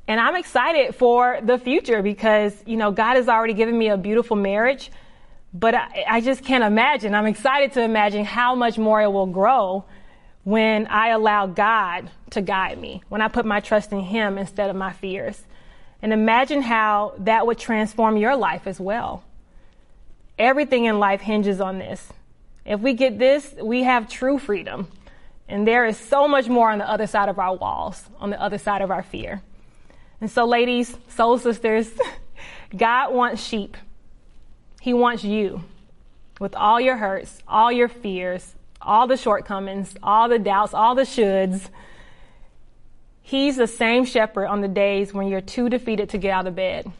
And 0.06 0.20
I'm 0.20 0.36
excited 0.36 0.94
for 0.94 1.40
the 1.42 1.58
future 1.58 2.02
because, 2.02 2.54
you 2.66 2.76
know, 2.76 2.90
God 2.90 3.16
has 3.16 3.28
already 3.28 3.54
given 3.54 3.76
me 3.76 3.88
a 3.88 3.96
beautiful 3.96 4.36
marriage, 4.36 4.90
but 5.52 5.74
I, 5.74 6.04
I 6.08 6.20
just 6.20 6.44
can't 6.44 6.64
imagine. 6.64 7.14
I'm 7.14 7.26
excited 7.26 7.72
to 7.72 7.82
imagine 7.82 8.24
how 8.24 8.54
much 8.54 8.78
more 8.78 9.02
it 9.02 9.12
will 9.12 9.26
grow 9.26 9.84
when 10.44 10.87
I 10.87 11.09
allow 11.09 11.46
God 11.46 12.11
to 12.31 12.40
guide 12.40 12.79
me, 12.79 13.03
when 13.09 13.20
I 13.20 13.29
put 13.29 13.44
my 13.44 13.61
trust 13.61 13.92
in 13.92 14.00
Him 14.00 14.38
instead 14.38 14.70
of 14.70 14.76
my 14.76 14.92
fears. 14.92 15.42
And 16.03 16.12
imagine 16.12 16.62
how 16.62 17.14
that 17.18 17.46
would 17.46 17.59
transform 17.59 18.16
your 18.16 18.37
life 18.37 18.66
as 18.66 18.81
well. 18.81 19.22
Everything 20.38 20.87
in 20.87 20.98
life 20.98 21.20
hinges 21.20 21.61
on 21.61 21.79
this. 21.79 22.11
If 22.64 22.81
we 22.81 22.94
get 22.94 23.18
this, 23.18 23.55
we 23.61 23.83
have 23.83 24.09
true 24.09 24.38
freedom. 24.38 24.88
And 25.48 25.66
there 25.66 25.85
is 25.85 25.98
so 25.98 26.29
much 26.29 26.48
more 26.48 26.70
on 26.70 26.79
the 26.79 26.88
other 26.88 27.07
side 27.07 27.29
of 27.29 27.38
our 27.38 27.55
walls, 27.55 28.05
on 28.18 28.31
the 28.31 28.40
other 28.40 28.57
side 28.57 28.83
of 28.83 28.90
our 28.90 29.03
fear. 29.03 29.42
And 30.20 30.31
so, 30.31 30.44
ladies, 30.46 30.96
soul 31.09 31.38
sisters, 31.38 31.90
God 32.76 33.12
wants 33.12 33.42
sheep. 33.42 33.76
He 34.81 34.94
wants 34.94 35.24
you 35.24 35.64
with 36.38 36.55
all 36.55 36.81
your 36.81 36.96
hurts, 36.96 37.42
all 37.46 37.70
your 37.72 37.88
fears, 37.88 38.55
all 38.82 39.06
the 39.06 39.16
shortcomings, 39.16 39.94
all 40.02 40.28
the 40.28 40.38
doubts, 40.38 40.74
all 40.74 40.94
the 40.94 41.02
shoulds. 41.02 41.68
He's 43.22 43.56
the 43.56 43.66
same 43.66 44.04
shepherd 44.04 44.46
on 44.46 44.60
the 44.60 44.68
days 44.68 45.12
when 45.12 45.28
you're 45.28 45.40
too 45.40 45.68
defeated 45.68 46.10
to 46.10 46.18
get 46.18 46.32
out 46.32 46.46
of 46.46 46.54
bed 46.56 46.90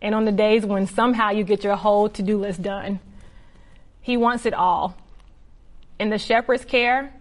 and 0.00 0.14
on 0.14 0.24
the 0.24 0.32
days 0.32 0.64
when 0.64 0.86
somehow 0.86 1.30
you 1.30 1.44
get 1.44 1.64
your 1.64 1.76
whole 1.76 2.08
to 2.10 2.22
do 2.22 2.38
list 2.38 2.62
done. 2.62 3.00
He 4.00 4.16
wants 4.16 4.46
it 4.46 4.54
all. 4.54 4.96
In 5.98 6.10
the 6.10 6.18
shepherd's 6.18 6.64
care, 6.64 7.12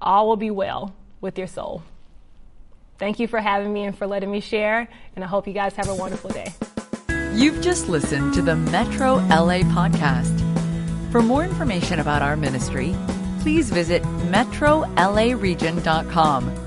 all 0.00 0.28
will 0.28 0.36
be 0.36 0.50
well 0.50 0.94
with 1.20 1.38
your 1.38 1.46
soul. 1.46 1.82
Thank 2.98 3.20
you 3.20 3.26
for 3.26 3.40
having 3.40 3.72
me 3.72 3.84
and 3.84 3.96
for 3.96 4.06
letting 4.06 4.30
me 4.30 4.40
share, 4.40 4.88
and 5.14 5.24
I 5.24 5.28
hope 5.28 5.46
you 5.46 5.52
guys 5.52 5.74
have 5.74 5.88
a 5.88 5.94
wonderful 5.94 6.30
day. 6.30 6.52
You've 7.34 7.62
just 7.62 7.88
listened 7.88 8.34
to 8.34 8.42
the 8.42 8.56
Metro 8.56 9.16
LA 9.16 9.60
podcast. 9.60 10.38
For 11.10 11.22
more 11.22 11.44
information 11.44 12.00
about 12.00 12.22
our 12.22 12.36
ministry, 12.36 12.94
please 13.42 13.70
visit 13.70 14.02
metrolaregion.com 14.30 16.61